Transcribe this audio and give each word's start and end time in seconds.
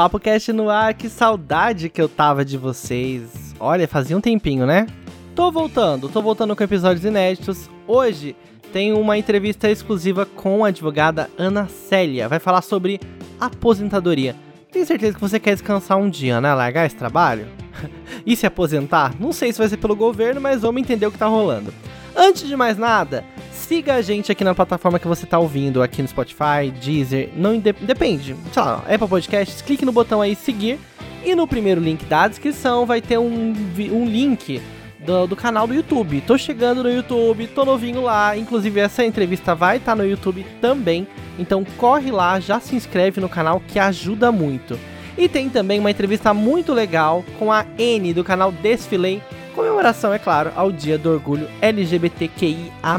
Papo 0.00 0.18
Cast 0.18 0.50
no 0.54 0.70
ar, 0.70 0.94
que 0.94 1.10
saudade 1.10 1.90
que 1.90 2.00
eu 2.00 2.08
tava 2.08 2.42
de 2.42 2.56
vocês. 2.56 3.54
Olha, 3.60 3.86
fazia 3.86 4.16
um 4.16 4.20
tempinho, 4.20 4.64
né? 4.64 4.86
Tô 5.34 5.52
voltando, 5.52 6.08
tô 6.08 6.22
voltando 6.22 6.56
com 6.56 6.64
episódios 6.64 7.04
inéditos. 7.04 7.68
Hoje 7.86 8.34
tem 8.72 8.94
uma 8.94 9.18
entrevista 9.18 9.70
exclusiva 9.70 10.24
com 10.24 10.64
a 10.64 10.68
advogada 10.68 11.28
Ana 11.36 11.68
Célia. 11.68 12.30
Vai 12.30 12.38
falar 12.38 12.62
sobre 12.62 12.98
aposentadoria. 13.38 14.34
Tenho 14.72 14.86
certeza 14.86 15.12
que 15.12 15.20
você 15.20 15.38
quer 15.38 15.52
descansar 15.52 15.98
um 15.98 16.08
dia, 16.08 16.40
né? 16.40 16.54
Largar 16.54 16.86
esse 16.86 16.96
trabalho? 16.96 17.46
e 18.24 18.34
se 18.34 18.46
aposentar? 18.46 19.14
Não 19.20 19.34
sei 19.34 19.52
se 19.52 19.58
vai 19.58 19.68
ser 19.68 19.76
pelo 19.76 19.94
governo, 19.94 20.40
mas 20.40 20.62
vamos 20.62 20.80
entender 20.80 21.04
o 21.04 21.12
que 21.12 21.18
tá 21.18 21.26
rolando. 21.26 21.74
Antes 22.16 22.48
de 22.48 22.56
mais 22.56 22.78
nada, 22.78 23.22
siga 23.70 23.94
a 23.94 24.02
gente 24.02 24.32
aqui 24.32 24.42
na 24.42 24.52
plataforma 24.52 24.98
que 24.98 25.06
você 25.06 25.22
está 25.22 25.38
ouvindo, 25.38 25.80
aqui 25.80 26.02
no 26.02 26.08
Spotify, 26.08 26.72
Deezer, 26.82 27.28
não 27.36 27.56
depende, 27.56 28.34
sei 28.52 28.62
lá, 28.64 28.78
Apple 28.78 29.06
Podcasts, 29.06 29.62
clique 29.62 29.84
no 29.84 29.92
botão 29.92 30.20
aí 30.20 30.34
seguir. 30.34 30.76
E 31.24 31.36
no 31.36 31.46
primeiro 31.46 31.80
link 31.80 32.04
da 32.06 32.26
descrição 32.26 32.84
vai 32.84 33.00
ter 33.00 33.16
um, 33.16 33.54
um 33.92 34.04
link 34.06 34.60
do, 34.98 35.28
do, 35.28 35.36
canal 35.36 35.68
do 35.68 35.74
YouTube. 35.74 36.20
Tô 36.22 36.36
chegando 36.36 36.82
no 36.82 36.90
YouTube, 36.90 37.46
tô 37.46 37.64
novinho 37.64 38.02
lá, 38.02 38.36
inclusive 38.36 38.80
essa 38.80 39.04
entrevista 39.04 39.54
vai 39.54 39.76
estar 39.76 39.92
tá 39.92 39.96
no 39.96 40.04
YouTube 40.04 40.44
também, 40.60 41.06
então 41.38 41.64
corre 41.76 42.10
lá, 42.10 42.40
já 42.40 42.58
se 42.58 42.74
inscreve 42.74 43.20
no 43.20 43.28
canal 43.28 43.62
que 43.68 43.78
ajuda 43.78 44.32
muito. 44.32 44.76
E 45.16 45.28
tem 45.28 45.48
também 45.48 45.78
uma 45.78 45.92
entrevista 45.92 46.34
muito 46.34 46.72
legal 46.72 47.24
com 47.38 47.52
a 47.52 47.64
N 47.78 48.12
do 48.14 48.24
canal 48.24 48.50
Desfilei 48.50 49.22
Comemoração, 49.60 50.14
é 50.14 50.18
claro, 50.18 50.50
ao 50.56 50.72
Dia 50.72 50.96
do 50.96 51.10
Orgulho 51.10 51.46
LGBTQIA+. 51.60 52.98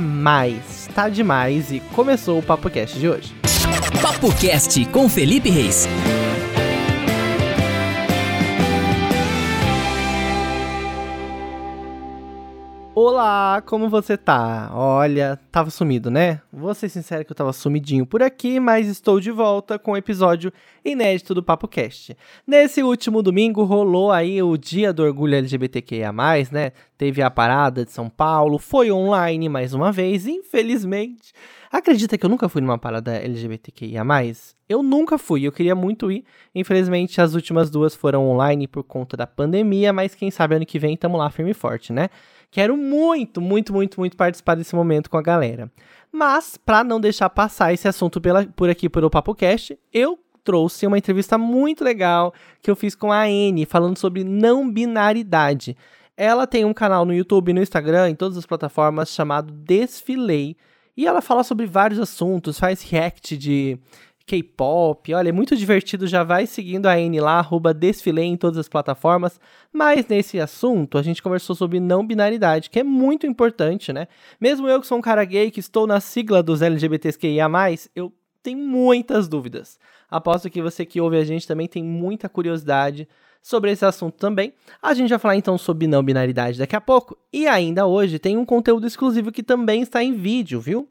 Tá 0.94 1.10
demais 1.10 1.72
e 1.72 1.80
começou 1.80 2.38
o 2.38 2.44
Papo 2.44 2.70
Cast 2.70 3.00
de 3.00 3.10
hoje. 3.10 3.36
Papo 4.00 4.32
Cast 4.36 4.86
com 4.86 5.10
Felipe 5.10 5.50
Reis. 5.50 5.88
Olá, 13.04 13.64
como 13.66 13.90
você 13.90 14.16
tá? 14.16 14.70
Olha, 14.76 15.40
tava 15.52 15.72
sumido, 15.72 16.12
né? 16.12 16.40
Vou 16.54 16.72
ser 16.76 16.88
sincero 16.88 17.26
que 17.26 17.32
eu 17.32 17.36
tava 17.36 17.52
sumidinho 17.52 18.06
por 18.06 18.22
aqui, 18.22 18.60
mas 18.60 18.88
estou 18.88 19.20
de 19.20 19.32
volta 19.32 19.80
com 19.80 19.90
o 19.90 19.94
um 19.96 19.98
episódio 19.98 20.54
inédito 20.86 21.34
do 21.34 21.42
Papo 21.42 21.68
Cast. 21.68 22.16
Nesse 22.46 22.84
último 22.84 23.24
domingo 23.24 23.64
rolou 23.64 24.12
aí 24.12 24.40
o 24.44 24.56
Dia 24.56 24.94
do 24.94 25.02
Orgulho 25.02 25.36
LGBTQIA+, 25.36 26.14
né? 26.52 26.74
Teve 26.96 27.24
a 27.24 27.32
parada 27.32 27.84
de 27.84 27.92
São 27.92 28.08
Paulo, 28.08 28.60
foi 28.60 28.92
online 28.92 29.50
mais 29.50 29.74
uma 29.74 29.92
vez, 29.92 30.28
infelizmente. 30.28 31.34
Acredita 31.72 32.20
que 32.20 32.26
eu 32.26 32.30
nunca 32.30 32.48
fui 32.48 32.62
numa 32.62 32.78
parada 32.78 33.16
LGBTQIA+. 33.16 34.04
Eu 34.70 34.84
nunca 34.84 35.18
fui, 35.18 35.48
eu 35.48 35.52
queria 35.52 35.74
muito 35.74 36.12
ir. 36.12 36.24
Infelizmente, 36.54 37.20
as 37.20 37.34
últimas 37.34 37.70
duas 37.70 37.96
foram 37.96 38.30
online 38.30 38.68
por 38.68 38.84
conta 38.84 39.18
da 39.18 39.26
pandemia, 39.26 39.92
mas 39.92 40.14
quem 40.14 40.30
sabe 40.30 40.56
ano 40.56 40.66
que 40.66 40.78
vem 40.78 40.96
tamo 40.96 41.18
lá 41.18 41.30
firme 41.32 41.52
e 41.52 41.56
forte, 41.56 41.92
né? 41.92 42.10
Quero 42.52 42.76
muito, 42.76 43.40
muito, 43.40 43.72
muito, 43.72 43.98
muito 43.98 44.18
participar 44.18 44.56
desse 44.56 44.76
momento 44.76 45.10
com 45.10 45.18
a 45.18 45.22
galera. 45.22 45.72
Mas, 46.12 46.58
para 46.58 46.84
não 46.84 47.00
deixar 47.00 47.30
passar 47.30 47.74
esse 47.74 47.88
assunto 47.88 48.20
pela, 48.20 48.46
por 48.46 48.70
aqui 48.70 48.90
pelo 48.90 49.10
PapoCast, 49.10 49.80
eu 49.94 50.20
trouxe 50.44 50.86
uma 50.86 50.98
entrevista 50.98 51.38
muito 51.38 51.82
legal 51.84 52.34
que 52.62 52.70
eu 52.70 52.76
fiz 52.76 52.94
com 52.94 53.12
a 53.12 53.24
Anne, 53.24 53.66
falando 53.66 53.98
sobre 53.98 54.26
não 54.26 54.70
binaridade. 54.70 55.78
Ela 56.18 56.46
tem 56.46 56.66
um 56.66 56.74
canal 56.74 57.06
no 57.06 57.14
YouTube, 57.14 57.54
no 57.54 57.62
Instagram, 57.62 58.10
em 58.10 58.16
todas 58.16 58.38
as 58.38 58.46
plataformas, 58.46 59.10
chamado 59.10 59.54
Desfilei. 59.54 60.58
E 60.98 61.08
ela 61.08 61.22
fala 61.22 61.44
sobre 61.46 61.66
vários 61.66 62.00
assuntos, 62.00 62.60
faz 62.60 62.82
react 62.82 63.38
de 63.38 63.80
K-pop. 64.32 65.14
Olha, 65.14 65.28
é 65.28 65.32
muito 65.34 65.58
divertido. 65.58 66.08
Já 66.08 66.24
vai 66.24 66.48
seguindo 66.48 66.86
a 66.86 66.98
N 66.98 67.20
lá, 67.20 67.40
arroba 67.40 67.74
desfilei 67.74 68.24
em 68.24 68.38
todas 68.38 68.58
as 68.58 68.70
plataformas. 68.70 69.38
Mas 69.74 70.08
nesse 70.08 70.40
assunto, 70.40 70.98
a 70.98 71.02
gente 71.02 71.22
conversou 71.22 71.54
sobre 71.54 71.82
não 71.82 72.08
binaridade, 72.08 72.70
que 72.70 72.80
é 72.80 72.84
muito 72.84 73.28
importante, 73.28 73.92
né? 73.92 74.08
Mesmo 74.40 74.70
eu 74.70 74.80
que 74.80 74.88
sou 74.88 74.98
um 74.98 75.02
cara 75.02 75.26
gay, 75.26 75.52
que 75.52 75.60
estou 75.60 75.86
na 75.86 76.00
sigla 76.00 76.42
dos 76.42 76.62
LGBTQIA, 76.62 77.48
eu 77.94 78.14
tenho 78.42 78.60
muitas 78.60 79.28
dúvidas. 79.28 79.78
Aposto 80.10 80.50
que 80.50 80.62
você 80.62 80.86
que 80.86 81.02
ouve 81.02 81.18
a 81.18 81.26
gente 81.26 81.46
também 81.46 81.68
tem 81.68 81.84
muita 81.84 82.30
curiosidade 82.30 83.10
sobre 83.42 83.72
esse 83.72 83.84
assunto 83.84 84.16
também. 84.16 84.54
A 84.82 84.94
gente 84.94 85.10
vai 85.10 85.20
falar 85.20 85.36
então 85.36 85.58
sobre 85.58 85.88
não 85.88 86.02
binaridade 86.02 86.58
daqui 86.58 86.76
a 86.76 86.82
pouco. 86.82 87.18
E 87.34 87.48
ainda 87.48 87.86
hoje 87.86 88.18
tem 88.18 88.38
um 88.38 88.46
conteúdo 88.46 88.88
exclusivo 88.88 89.30
que 89.30 89.44
também 89.44 89.82
está 89.82 90.02
em 90.02 90.14
vídeo, 90.14 90.62
viu? 90.62 90.88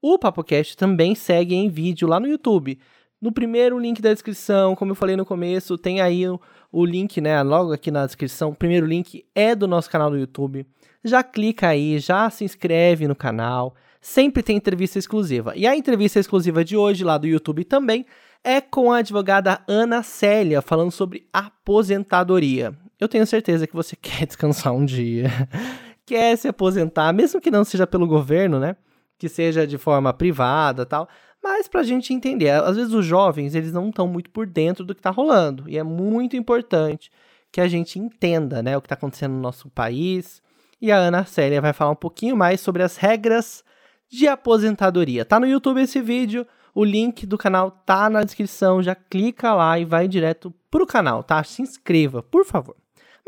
O 0.00 0.18
PapoCast 0.18 0.76
também 0.76 1.14
segue 1.14 1.54
em 1.54 1.68
vídeo 1.68 2.06
lá 2.06 2.20
no 2.20 2.28
YouTube. 2.28 2.78
No 3.20 3.32
primeiro 3.32 3.78
link 3.78 4.00
da 4.00 4.12
descrição, 4.12 4.76
como 4.76 4.92
eu 4.92 4.94
falei 4.94 5.16
no 5.16 5.26
começo, 5.26 5.76
tem 5.76 6.00
aí 6.00 6.28
o, 6.28 6.40
o 6.70 6.84
link, 6.84 7.20
né? 7.20 7.42
Logo 7.42 7.72
aqui 7.72 7.90
na 7.90 8.06
descrição. 8.06 8.50
O 8.50 8.54
primeiro 8.54 8.86
link 8.86 9.24
é 9.34 9.56
do 9.56 9.66
nosso 9.66 9.90
canal 9.90 10.08
do 10.08 10.16
YouTube. 10.16 10.64
Já 11.02 11.24
clica 11.24 11.68
aí, 11.68 11.98
já 11.98 12.30
se 12.30 12.44
inscreve 12.44 13.08
no 13.08 13.16
canal. 13.16 13.74
Sempre 14.00 14.40
tem 14.40 14.56
entrevista 14.56 15.00
exclusiva. 15.00 15.52
E 15.56 15.66
a 15.66 15.74
entrevista 15.74 16.20
exclusiva 16.20 16.64
de 16.64 16.76
hoje, 16.76 17.02
lá 17.02 17.18
do 17.18 17.26
YouTube 17.26 17.64
também, 17.64 18.06
é 18.44 18.60
com 18.60 18.92
a 18.92 18.98
advogada 18.98 19.60
Ana 19.66 20.04
Célia, 20.04 20.62
falando 20.62 20.92
sobre 20.92 21.26
aposentadoria. 21.32 22.72
Eu 23.00 23.08
tenho 23.08 23.26
certeza 23.26 23.66
que 23.66 23.74
você 23.74 23.96
quer 24.00 24.26
descansar 24.26 24.72
um 24.72 24.84
dia, 24.84 25.28
quer 26.06 26.36
se 26.36 26.46
aposentar, 26.46 27.12
mesmo 27.12 27.40
que 27.40 27.50
não 27.50 27.64
seja 27.64 27.84
pelo 27.84 28.06
governo, 28.06 28.60
né? 28.60 28.76
Que 29.18 29.28
seja 29.28 29.66
de 29.66 29.76
forma 29.76 30.12
privada 30.12 30.86
tal, 30.86 31.08
mas 31.42 31.68
para 31.68 31.80
a 31.80 31.84
gente 31.84 32.14
entender. 32.14 32.50
Às 32.50 32.76
vezes 32.76 32.92
os 32.92 33.04
jovens 33.04 33.54
eles 33.54 33.72
não 33.72 33.88
estão 33.88 34.06
muito 34.06 34.30
por 34.30 34.46
dentro 34.46 34.84
do 34.84 34.94
que 34.94 35.00
está 35.00 35.10
rolando 35.10 35.68
e 35.68 35.76
é 35.76 35.82
muito 35.82 36.36
importante 36.36 37.10
que 37.50 37.60
a 37.60 37.68
gente 37.68 37.98
entenda, 37.98 38.62
né, 38.62 38.76
o 38.76 38.80
que 38.80 38.86
está 38.86 38.94
acontecendo 38.94 39.32
no 39.32 39.40
nosso 39.40 39.68
país. 39.70 40.42
E 40.80 40.92
a 40.92 40.96
Ana 40.96 41.24
Célia 41.24 41.60
vai 41.60 41.72
falar 41.72 41.90
um 41.90 41.96
pouquinho 41.96 42.36
mais 42.36 42.60
sobre 42.60 42.82
as 42.82 42.96
regras 42.96 43.64
de 44.08 44.28
aposentadoria. 44.28 45.24
Tá 45.24 45.40
no 45.40 45.46
YouTube 45.46 45.82
esse 45.82 46.00
vídeo, 46.00 46.46
o 46.74 46.84
link 46.84 47.26
do 47.26 47.36
canal 47.36 47.70
tá 47.70 48.08
na 48.08 48.22
descrição, 48.22 48.82
já 48.82 48.94
clica 48.94 49.54
lá 49.54 49.78
e 49.78 49.84
vai 49.84 50.06
direto 50.06 50.54
pro 50.70 50.86
canal, 50.86 51.22
tá? 51.22 51.42
Se 51.42 51.62
inscreva, 51.62 52.22
por 52.22 52.44
favor. 52.44 52.76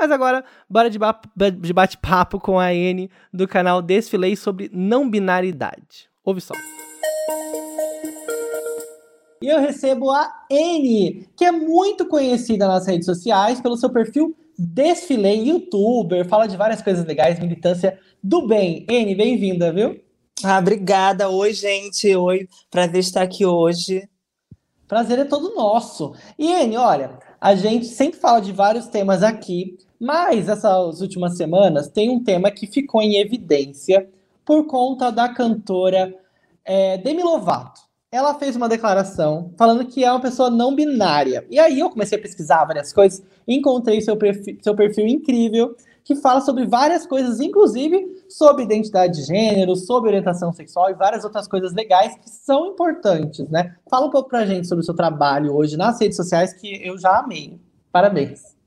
Mas 0.00 0.10
agora, 0.10 0.42
bora 0.66 0.88
de 0.88 0.98
bate-papo 1.74 2.40
com 2.40 2.58
a 2.58 2.72
N 2.72 3.10
do 3.30 3.46
canal 3.46 3.82
Desfilei 3.82 4.34
sobre 4.34 4.70
não 4.72 5.10
binaridade. 5.10 6.08
Ouve 6.24 6.40
só. 6.40 6.54
E 9.42 9.46
eu 9.46 9.60
recebo 9.60 10.10
a 10.10 10.46
N, 10.50 11.28
que 11.36 11.44
é 11.44 11.52
muito 11.52 12.06
conhecida 12.06 12.66
nas 12.66 12.86
redes 12.86 13.04
sociais 13.04 13.60
pelo 13.60 13.76
seu 13.76 13.90
perfil 13.90 14.34
Desfilei 14.58 15.46
youtuber, 15.50 16.26
fala 16.26 16.46
de 16.46 16.56
várias 16.56 16.80
coisas 16.80 17.04
legais, 17.04 17.38
militância 17.38 17.98
do 18.22 18.46
bem. 18.46 18.86
N, 18.88 19.14
bem-vinda, 19.14 19.70
viu? 19.70 20.00
Ah, 20.42 20.58
obrigada. 20.60 21.28
Oi, 21.28 21.52
gente. 21.52 22.16
Oi, 22.16 22.48
prazer 22.70 23.00
estar 23.00 23.20
aqui 23.20 23.44
hoje. 23.44 24.08
Prazer 24.88 25.18
é 25.18 25.24
todo 25.24 25.54
nosso. 25.54 26.14
E 26.38 26.50
N, 26.50 26.78
olha, 26.78 27.18
a 27.38 27.54
gente 27.54 27.84
sempre 27.84 28.18
fala 28.18 28.40
de 28.40 28.50
vários 28.50 28.86
temas 28.86 29.22
aqui, 29.22 29.78
mas 30.00 30.48
essas 30.48 31.02
últimas 31.02 31.36
semanas 31.36 31.88
tem 31.88 32.08
um 32.08 32.24
tema 32.24 32.50
que 32.50 32.66
ficou 32.66 33.02
em 33.02 33.16
evidência 33.16 34.08
por 34.44 34.66
conta 34.66 35.12
da 35.12 35.28
cantora 35.28 36.14
é, 36.64 36.96
Demi 36.96 37.22
Lovato. 37.22 37.82
Ela 38.10 38.34
fez 38.34 38.56
uma 38.56 38.68
declaração 38.68 39.52
falando 39.56 39.84
que 39.84 40.02
é 40.02 40.10
uma 40.10 40.20
pessoa 40.20 40.50
não 40.50 40.74
binária. 40.74 41.46
E 41.48 41.58
aí 41.58 41.78
eu 41.78 41.90
comecei 41.90 42.18
a 42.18 42.20
pesquisar 42.20 42.64
várias 42.64 42.92
coisas, 42.92 43.22
encontrei 43.46 44.00
seu 44.00 44.16
perfil, 44.16 44.58
seu 44.60 44.74
perfil 44.74 45.06
incrível, 45.06 45.76
que 46.02 46.16
fala 46.16 46.40
sobre 46.40 46.66
várias 46.66 47.06
coisas, 47.06 47.38
inclusive 47.38 48.24
sobre 48.28 48.64
identidade 48.64 49.20
de 49.20 49.26
gênero, 49.26 49.76
sobre 49.76 50.08
orientação 50.08 50.52
sexual 50.52 50.90
e 50.90 50.94
várias 50.94 51.22
outras 51.22 51.46
coisas 51.46 51.72
legais 51.72 52.16
que 52.16 52.28
são 52.28 52.66
importantes, 52.66 53.48
né? 53.48 53.76
Fala 53.88 54.06
um 54.06 54.10
pouco 54.10 54.28
pra 54.28 54.46
gente 54.46 54.66
sobre 54.66 54.82
o 54.82 54.84
seu 54.84 54.94
trabalho 54.94 55.54
hoje 55.54 55.76
nas 55.76 56.00
redes 56.00 56.16
sociais, 56.16 56.52
que 56.52 56.84
eu 56.84 56.98
já 56.98 57.18
amei. 57.18 57.60
Parabéns. 57.92 58.59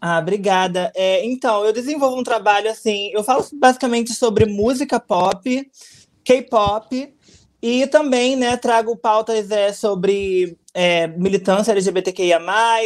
Ah, 0.00 0.18
obrigada. 0.20 0.92
É, 0.94 1.24
então, 1.24 1.64
eu 1.64 1.72
desenvolvo 1.72 2.18
um 2.20 2.22
trabalho 2.22 2.70
assim, 2.70 3.10
eu 3.12 3.24
falo 3.24 3.44
basicamente 3.54 4.14
sobre 4.14 4.46
música 4.46 5.00
pop, 5.00 5.68
K-pop, 6.24 7.14
e 7.60 7.86
também 7.88 8.36
né, 8.36 8.56
trago 8.56 8.96
pautas 8.96 9.50
é, 9.50 9.72
sobre 9.72 10.56
é, 10.72 11.08
militância 11.08 11.72
LGBTQIA, 11.72 12.38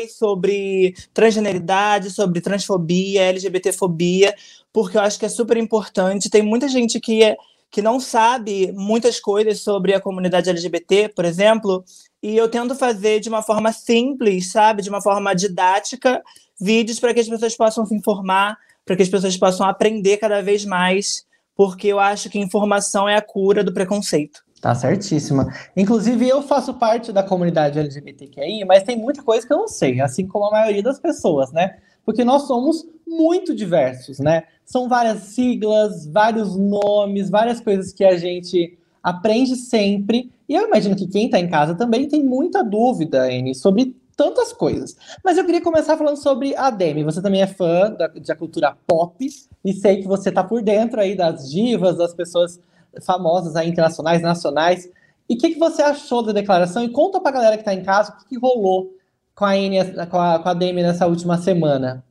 sobre 0.09 0.94
transgeneridade, 1.12 2.11
sobre 2.11 2.41
transfobia, 2.41 3.25
LGBTfobia, 3.25 4.35
porque 4.73 4.97
eu 4.97 5.03
acho 5.03 5.19
que 5.19 5.26
é 5.26 5.29
super 5.29 5.58
importante. 5.58 6.31
Tem 6.31 6.41
muita 6.41 6.69
gente 6.69 6.99
que, 6.99 7.23
é, 7.23 7.37
que 7.70 7.82
não 7.82 8.00
sabe 8.00 8.73
muitas 8.73 9.20
coisas 9.20 9.61
sobre 9.61 9.93
a 9.93 10.00
comunidade 10.00 10.49
LGBT, 10.49 11.11
por 11.11 11.26
exemplo, 11.26 11.85
e 12.23 12.35
eu 12.35 12.49
tento 12.49 12.75
fazer 12.75 13.20
de 13.20 13.29
uma 13.29 13.43
forma 13.43 13.73
simples, 13.73 14.53
sabe? 14.53 14.81
De 14.81 14.88
uma 14.88 15.03
forma 15.03 15.35
didática, 15.35 16.23
vídeos 16.62 17.00
para 17.00 17.12
que 17.12 17.20
as 17.20 17.29
pessoas 17.29 17.56
possam 17.56 17.85
se 17.85 17.94
informar, 17.94 18.56
para 18.85 18.97
que 18.97 19.03
as 19.03 19.09
pessoas 19.09 19.37
possam 19.37 19.67
aprender 19.67 20.17
cada 20.19 20.43
vez 20.43 20.64
mais, 20.64 21.25
porque 21.56 21.88
eu 21.88 21.99
acho 21.99 22.31
que 22.31 22.38
informação 22.38 23.09
é 23.09 23.17
a 23.17 23.23
cura 23.23 23.62
do 23.62 23.73
preconceito. 23.73 24.43
Tá 24.61 24.75
certíssima. 24.75 25.53
Inclusive, 25.76 26.29
eu 26.29 26.41
faço 26.41 26.75
parte 26.75 27.12
da 27.12 27.23
comunidade 27.23 27.81
LGBTQI, 27.81 28.64
mas 28.64 28.85
tem 28.85 28.97
muita 28.97 29.20
coisa 29.23 29.44
que 29.44 29.53
eu 29.53 29.59
não 29.59 29.69
sei, 29.69 30.00
assim 30.00 30.26
como 30.26 30.47
a 30.47 30.50
maioria 30.53 30.82
das 30.82 31.00
pessoas, 31.00 31.53
né? 31.53 31.79
Porque 32.05 32.25
nós 32.25 32.43
somos 32.47 32.87
muito 33.06 33.55
diversos, 33.55 34.20
né? 34.20 34.44
São 34.65 34.88
várias 34.88 35.19
siglas, 35.25 36.06
vários 36.06 36.56
nomes, 36.56 37.29
várias 37.29 37.61
coisas 37.61 37.93
que 37.93 38.05
a 38.05 38.17
gente 38.17 38.79
aprende 39.03 39.56
sempre. 39.56 40.31
E 40.49 40.55
eu 40.55 40.67
imagino 40.69 40.94
que 40.94 41.08
quem 41.08 41.26
está 41.26 41.41
em 41.41 41.49
casa 41.49 41.75
também 41.75 42.06
tem 42.06 42.23
muita 42.23 42.62
dúvida, 42.62 43.25
Anne, 43.25 43.55
sobre 43.55 43.97
tantas 44.17 44.53
coisas. 44.53 44.97
Mas 45.25 45.38
eu 45.38 45.44
queria 45.44 45.62
começar 45.62 45.97
falando 45.97 46.17
sobre 46.17 46.55
a 46.56 46.70
Demi. 46.70 47.05
Você 47.05 47.20
também 47.23 47.43
é 47.43 47.47
fã 47.47 47.91
da, 47.91 48.09
da 48.09 48.37
cultura 48.37 48.76
pop 48.87 49.26
e 49.64 49.73
sei 49.73 50.00
que 50.00 50.09
você 50.09 50.29
está 50.29 50.43
por 50.43 50.62
dentro 50.62 51.00
aí 51.00 51.17
das 51.17 51.50
divas, 51.50 51.97
das 51.97 52.14
pessoas 52.14 52.61
famosas 53.05 53.56
aí, 53.56 53.69
internacionais, 53.69 54.23
nacionais. 54.23 54.88
E 55.29 55.35
o 55.35 55.38
que, 55.38 55.50
que 55.50 55.59
você 55.59 55.82
achou 55.82 56.23
da 56.23 56.32
declaração? 56.32 56.85
E 56.85 56.88
conta 56.91 57.20
para 57.20 57.31
a 57.31 57.35
galera 57.35 57.56
que 57.56 57.62
está 57.62 57.75
em 57.75 57.82
casa 57.82 58.12
o 58.12 58.19
que, 58.19 58.29
que 58.31 58.38
rolou 58.38 58.94
com 59.35 59.44
a, 59.44 59.53
Anne, 59.53 59.79
com, 60.11 60.20
a, 60.20 60.38
com 60.38 60.49
a 60.49 60.55
Demi 60.55 60.82
nessa 60.82 61.06
última 61.06 61.38
semana. 61.38 62.05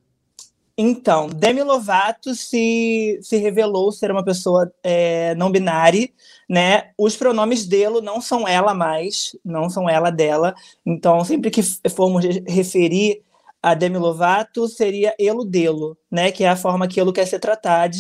Então, 0.83 1.28
Demi 1.28 1.62
Lovato 1.62 2.33
se, 2.33 3.19
se 3.22 3.38
revelou 3.38 3.92
ser 3.92 4.10
uma 4.10 4.25
pessoa 4.25 4.74
é, 4.83 5.36
não 5.36 5.51
binária, 5.51 6.10
né? 6.50 6.89
Os 6.98 7.16
pronomes 7.16 7.68
dele 7.68 8.01
não 8.01 8.19
são 8.19 8.48
ela 8.48 8.74
mais, 8.74 9.38
não 9.45 9.69
são 9.69 9.88
ela 9.88 10.10
dela. 10.10 10.56
Então, 10.83 11.24
sempre 11.24 11.51
que 11.51 11.62
formos 11.92 12.25
referir 12.48 13.22
a 13.62 13.75
Demi 13.75 14.00
Lovato, 14.00 14.68
seria 14.68 15.13
elo 15.19 15.45
delo, 15.45 15.95
né? 16.10 16.31
Que 16.31 16.45
é 16.45 16.50
a 16.50 16.56
forma 16.56 16.88
que 16.88 17.00
ele 17.00 17.13
quer 17.13 17.28
ser 17.28 17.38
tratado. 17.38 17.98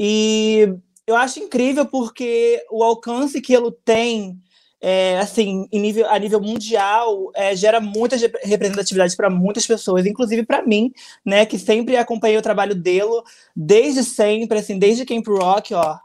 E 0.00 0.74
eu 1.06 1.16
acho 1.16 1.38
incrível 1.38 1.84
porque 1.84 2.64
o 2.70 2.82
alcance 2.82 3.42
que 3.42 3.54
ele 3.54 3.70
tem 3.84 4.40
é, 4.80 5.18
assim, 5.18 5.66
nível, 5.72 6.08
a 6.08 6.18
nível 6.18 6.40
mundial, 6.40 7.30
é, 7.34 7.56
gera 7.56 7.80
muita 7.80 8.16
representatividade 8.42 9.16
para 9.16 9.30
muitas 9.30 9.66
pessoas, 9.66 10.06
inclusive 10.06 10.44
para 10.44 10.62
mim, 10.62 10.92
né, 11.24 11.46
que 11.46 11.58
sempre 11.58 11.96
acompanhei 11.96 12.36
o 12.36 12.42
trabalho 12.42 12.74
dele 12.74 13.22
desde 13.54 14.04
sempre, 14.04 14.58
assim, 14.58 14.78
desde 14.78 15.04
Camp 15.04 15.26
Rock, 15.26 15.74
ó, 15.74 15.98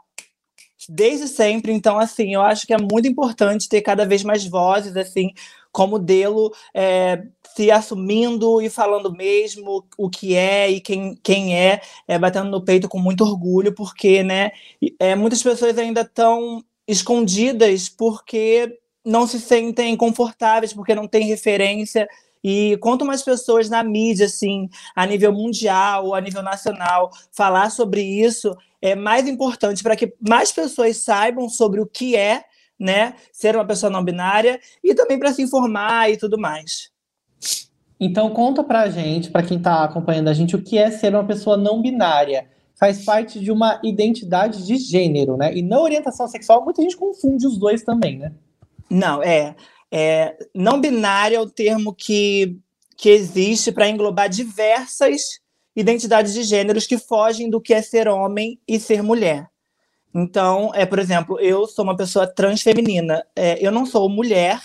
desde 0.88 1.28
sempre. 1.28 1.72
Então, 1.72 1.98
assim, 1.98 2.34
eu 2.34 2.42
acho 2.42 2.66
que 2.66 2.74
é 2.74 2.78
muito 2.78 3.06
importante 3.08 3.68
ter 3.68 3.82
cada 3.82 4.04
vez 4.06 4.22
mais 4.24 4.46
vozes, 4.46 4.96
assim, 4.96 5.30
como 5.70 5.98
Delo 5.98 6.52
é, 6.74 7.22
se 7.54 7.70
assumindo 7.70 8.60
e 8.60 8.68
falando 8.68 9.12
mesmo 9.12 9.86
o 9.96 10.10
que 10.10 10.34
é 10.34 10.70
e 10.70 10.80
quem, 10.80 11.18
quem 11.22 11.58
é, 11.58 11.80
é, 12.06 12.18
batendo 12.18 12.50
no 12.50 12.64
peito 12.64 12.88
com 12.88 12.98
muito 12.98 13.24
orgulho, 13.24 13.74
porque, 13.74 14.22
né, 14.22 14.52
é, 14.98 15.14
muitas 15.14 15.42
pessoas 15.42 15.76
ainda 15.78 16.02
estão 16.02 16.62
escondidas 16.86 17.88
porque 17.88 18.78
não 19.04 19.26
se 19.26 19.40
sentem 19.40 19.96
confortáveis, 19.96 20.72
porque 20.72 20.94
não 20.94 21.08
têm 21.08 21.26
referência. 21.26 22.08
E 22.44 22.76
quanto 22.78 23.04
mais 23.04 23.22
pessoas 23.22 23.68
na 23.68 23.82
mídia, 23.84 24.26
assim, 24.26 24.68
a 24.96 25.06
nível 25.06 25.32
mundial, 25.32 26.14
a 26.14 26.20
nível 26.20 26.42
nacional, 26.42 27.10
falar 27.30 27.70
sobre 27.70 28.02
isso, 28.02 28.56
é 28.80 28.96
mais 28.96 29.28
importante 29.28 29.82
para 29.82 29.94
que 29.94 30.12
mais 30.20 30.50
pessoas 30.50 30.96
saibam 30.96 31.48
sobre 31.48 31.80
o 31.80 31.86
que 31.86 32.16
é, 32.16 32.44
né, 32.78 33.14
ser 33.32 33.54
uma 33.54 33.64
pessoa 33.64 33.90
não 33.90 34.02
binária 34.02 34.58
e 34.82 34.92
também 34.92 35.18
para 35.18 35.32
se 35.32 35.42
informar 35.42 36.10
e 36.10 36.16
tudo 36.16 36.36
mais. 36.36 36.90
Então 38.00 38.30
conta 38.30 38.64
pra 38.64 38.90
gente, 38.90 39.30
para 39.30 39.44
quem 39.44 39.58
está 39.58 39.84
acompanhando 39.84 40.26
a 40.26 40.34
gente, 40.34 40.56
o 40.56 40.62
que 40.62 40.76
é 40.76 40.90
ser 40.90 41.14
uma 41.14 41.24
pessoa 41.24 41.56
não 41.56 41.80
binária 41.80 42.50
faz 42.82 43.04
parte 43.04 43.38
de 43.38 43.52
uma 43.52 43.80
identidade 43.84 44.66
de 44.66 44.74
gênero, 44.74 45.36
né? 45.36 45.56
E 45.56 45.62
não 45.62 45.84
orientação 45.84 46.26
sexual, 46.26 46.64
muita 46.64 46.82
gente 46.82 46.96
confunde 46.96 47.46
os 47.46 47.56
dois 47.56 47.84
também, 47.84 48.18
né? 48.18 48.32
Não, 48.90 49.22
é. 49.22 49.54
é 49.88 50.36
não 50.52 50.80
binário 50.80 51.36
é 51.36 51.40
o 51.40 51.48
termo 51.48 51.94
que, 51.94 52.58
que 52.96 53.08
existe 53.08 53.70
para 53.70 53.88
englobar 53.88 54.28
diversas 54.28 55.38
identidades 55.76 56.34
de 56.34 56.42
gêneros 56.42 56.84
que 56.84 56.98
fogem 56.98 57.48
do 57.48 57.60
que 57.60 57.72
é 57.72 57.80
ser 57.80 58.08
homem 58.08 58.58
e 58.66 58.80
ser 58.80 59.00
mulher. 59.00 59.46
Então, 60.12 60.72
é, 60.74 60.84
por 60.84 60.98
exemplo, 60.98 61.38
eu 61.38 61.68
sou 61.68 61.84
uma 61.84 61.96
pessoa 61.96 62.26
transfeminina. 62.26 63.24
É, 63.36 63.64
eu 63.64 63.70
não 63.70 63.86
sou 63.86 64.08
mulher, 64.08 64.60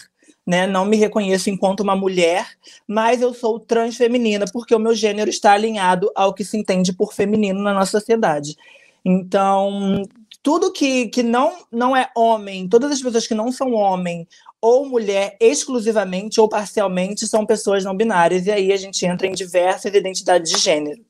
né? 0.48 0.66
Não 0.66 0.86
me 0.86 0.96
reconheço 0.96 1.50
enquanto 1.50 1.82
uma 1.82 1.96
mulher, 1.96 2.48
mas 2.88 3.22
eu 3.22 3.34
sou 3.34 3.60
transfeminina 3.60 4.46
porque 4.52 4.74
o 4.74 4.80
meu 4.80 4.96
gênero 4.96 5.30
está 5.30 5.52
alinhado 5.52 6.10
ao 6.16 6.34
que 6.34 6.46
se 6.46 6.58
entende 6.58 6.94
por 6.94 7.14
feminino 7.14 7.62
na 7.62 7.74
nossa 7.74 8.00
sociedade. 8.00 8.56
Então, 9.04 10.04
tudo 10.42 10.72
que, 10.72 11.08
que 11.08 11.22
não, 11.22 11.54
não 11.70 11.96
é 11.96 12.10
homem, 12.16 12.70
todas 12.70 12.92
as 12.92 13.02
pessoas 13.02 13.28
que 13.28 13.36
não 13.36 13.52
são 13.52 13.74
homem 13.74 14.26
ou 14.62 14.88
mulher 14.88 15.36
exclusivamente 15.40 16.40
ou 16.40 16.48
parcialmente 16.48 17.28
são 17.28 17.46
pessoas 17.46 17.84
não 17.84 17.96
binárias, 17.96 18.48
e 18.48 18.52
aí 18.52 18.72
a 18.72 18.78
gente 18.78 19.06
entra 19.06 19.28
em 19.28 19.34
diversas 19.34 19.94
identidades 19.94 20.52
de 20.52 20.58
gênero. 20.60 21.02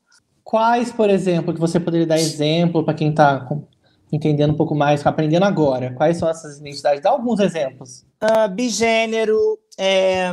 Quais, 0.42 0.90
por 0.90 1.08
exemplo, 1.08 1.54
que 1.54 1.60
você 1.60 1.78
poderia 1.78 2.06
dar 2.06 2.18
exemplo 2.18 2.84
para 2.84 2.94
quem 2.94 3.10
está 3.10 3.46
entendendo 4.12 4.52
um 4.52 4.56
pouco 4.56 4.74
mais, 4.74 5.04
aprendendo 5.06 5.44
agora? 5.44 5.92
Quais 5.94 6.16
são 6.16 6.28
essas 6.28 6.58
identidades? 6.58 7.02
Dá 7.02 7.10
alguns 7.10 7.40
exemplos. 7.40 8.04
Uh, 8.22 8.48
bigênero, 8.48 9.58
é, 9.76 10.30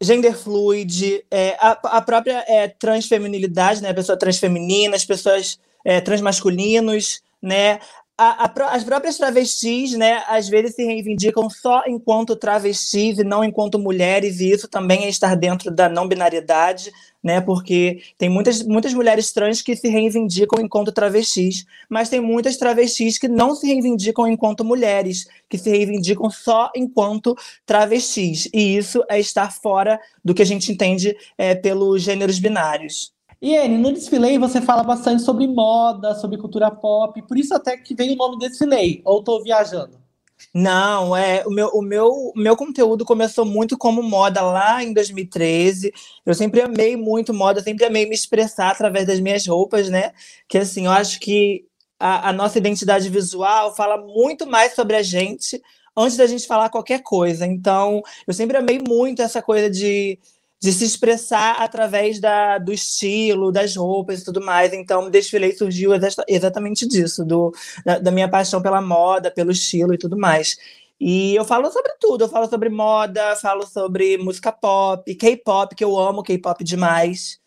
gender 0.00 0.36
fluid, 0.36 1.24
é, 1.30 1.56
a, 1.60 1.70
a, 1.98 2.02
própria 2.02 2.44
é, 2.48 2.68
transfeminilidade, 2.68 3.82
né? 3.82 3.90
A 3.90 3.94
pessoa 3.94 4.18
transfeminina, 4.18 4.96
as 4.96 5.04
pessoas 5.04 5.58
é, 5.84 6.00
transmasculinos, 6.00 7.22
né? 7.40 7.78
A, 8.18 8.44
a, 8.44 8.74
as 8.74 8.84
próprias 8.84 9.16
travestis, 9.16 9.94
né, 9.94 10.22
às 10.28 10.48
vezes 10.48 10.74
se 10.76 10.84
reivindicam 10.84 11.48
só 11.48 11.82
enquanto 11.86 12.36
travestis 12.36 13.18
e 13.18 13.24
não 13.24 13.42
enquanto 13.42 13.78
mulheres, 13.78 14.38
e 14.38 14.50
isso 14.50 14.68
também 14.68 15.04
é 15.04 15.08
estar 15.08 15.34
dentro 15.34 15.70
da 15.70 15.88
não 15.88 16.06
binariedade, 16.06 16.92
né, 17.22 17.40
porque 17.40 18.02
tem 18.18 18.28
muitas, 18.28 18.62
muitas 18.62 18.92
mulheres 18.92 19.32
trans 19.32 19.62
que 19.62 19.76
se 19.76 19.88
reivindicam 19.88 20.60
enquanto 20.60 20.90
travestis, 20.90 21.64
mas 21.88 22.08
tem 22.08 22.20
muitas 22.20 22.56
travestis 22.56 23.18
que 23.18 23.28
não 23.28 23.54
se 23.54 23.66
reivindicam 23.66 24.26
enquanto 24.26 24.64
mulheres, 24.64 25.28
que 25.48 25.56
se 25.56 25.70
reivindicam 25.70 26.28
só 26.30 26.70
enquanto 26.74 27.36
travestis, 27.64 28.48
e 28.52 28.76
isso 28.76 29.04
é 29.08 29.20
estar 29.20 29.52
fora 29.52 30.00
do 30.24 30.34
que 30.34 30.42
a 30.42 30.46
gente 30.46 30.72
entende 30.72 31.16
é, 31.38 31.54
pelos 31.54 32.02
gêneros 32.02 32.38
binários. 32.38 33.12
E 33.40 33.56
Anne, 33.56 33.76
no 33.76 33.92
desfile 33.92 34.38
você 34.38 34.60
fala 34.60 34.82
bastante 34.82 35.22
sobre 35.22 35.46
moda, 35.46 36.14
sobre 36.14 36.38
cultura 36.38 36.70
pop, 36.70 37.20
por 37.22 37.36
isso 37.36 37.54
até 37.54 37.76
que 37.76 37.94
veio 37.94 38.14
o 38.14 38.16
nome 38.16 38.38
desfile, 38.38 39.02
ou 39.04 39.18
estou 39.18 39.42
viajando? 39.42 40.01
Não, 40.54 41.16
é 41.16 41.44
o 41.46 41.50
meu, 41.50 41.68
o 41.68 41.82
meu, 41.82 42.32
meu 42.36 42.56
conteúdo 42.56 43.04
começou 43.04 43.44
muito 43.44 43.76
como 43.78 44.02
moda 44.02 44.42
lá 44.42 44.82
em 44.82 44.92
2013. 44.92 45.92
Eu 46.24 46.34
sempre 46.34 46.60
amei 46.60 46.96
muito 46.96 47.32
moda, 47.32 47.62
sempre 47.62 47.84
amei 47.84 48.06
me 48.06 48.14
expressar 48.14 48.70
através 48.70 49.06
das 49.06 49.20
minhas 49.20 49.46
roupas, 49.46 49.88
né? 49.88 50.12
Que 50.48 50.58
assim, 50.58 50.86
eu 50.86 50.92
acho 50.92 51.20
que 51.20 51.64
a, 51.98 52.30
a 52.30 52.32
nossa 52.32 52.58
identidade 52.58 53.08
visual 53.08 53.74
fala 53.74 53.96
muito 53.96 54.46
mais 54.46 54.74
sobre 54.74 54.96
a 54.96 55.02
gente 55.02 55.62
antes 55.96 56.16
da 56.16 56.26
gente 56.26 56.46
falar 56.46 56.70
qualquer 56.70 57.02
coisa. 57.02 57.46
Então, 57.46 58.02
eu 58.26 58.34
sempre 58.34 58.56
amei 58.56 58.80
muito 58.86 59.22
essa 59.22 59.40
coisa 59.42 59.70
de 59.70 60.18
de 60.62 60.72
se 60.72 60.84
expressar 60.84 61.56
através 61.60 62.20
da, 62.20 62.56
do 62.56 62.72
estilo, 62.72 63.50
das 63.50 63.74
roupas 63.74 64.20
e 64.20 64.24
tudo 64.24 64.40
mais. 64.40 64.72
Então, 64.72 65.06
o 65.06 65.10
desfile 65.10 65.52
surgiu 65.56 65.90
exatamente 66.28 66.86
disso, 66.86 67.24
do, 67.24 67.52
da, 67.84 67.98
da, 67.98 68.12
minha 68.12 68.28
paixão 68.28 68.62
pela 68.62 68.80
moda, 68.80 69.28
pelo 69.28 69.50
estilo 69.50 69.92
e 69.92 69.98
tudo 69.98 70.16
mais. 70.16 70.56
E 71.00 71.34
eu 71.34 71.44
falo 71.44 71.68
sobre 71.72 71.92
tudo, 71.98 72.22
eu 72.22 72.28
falo 72.28 72.46
sobre 72.46 72.68
moda, 72.68 73.34
falo 73.34 73.66
sobre 73.66 74.16
música 74.18 74.52
pop, 74.52 75.12
K-pop, 75.16 75.74
que 75.74 75.82
eu 75.82 75.98
amo 75.98 76.22
K-pop 76.22 76.62
demais. 76.62 77.40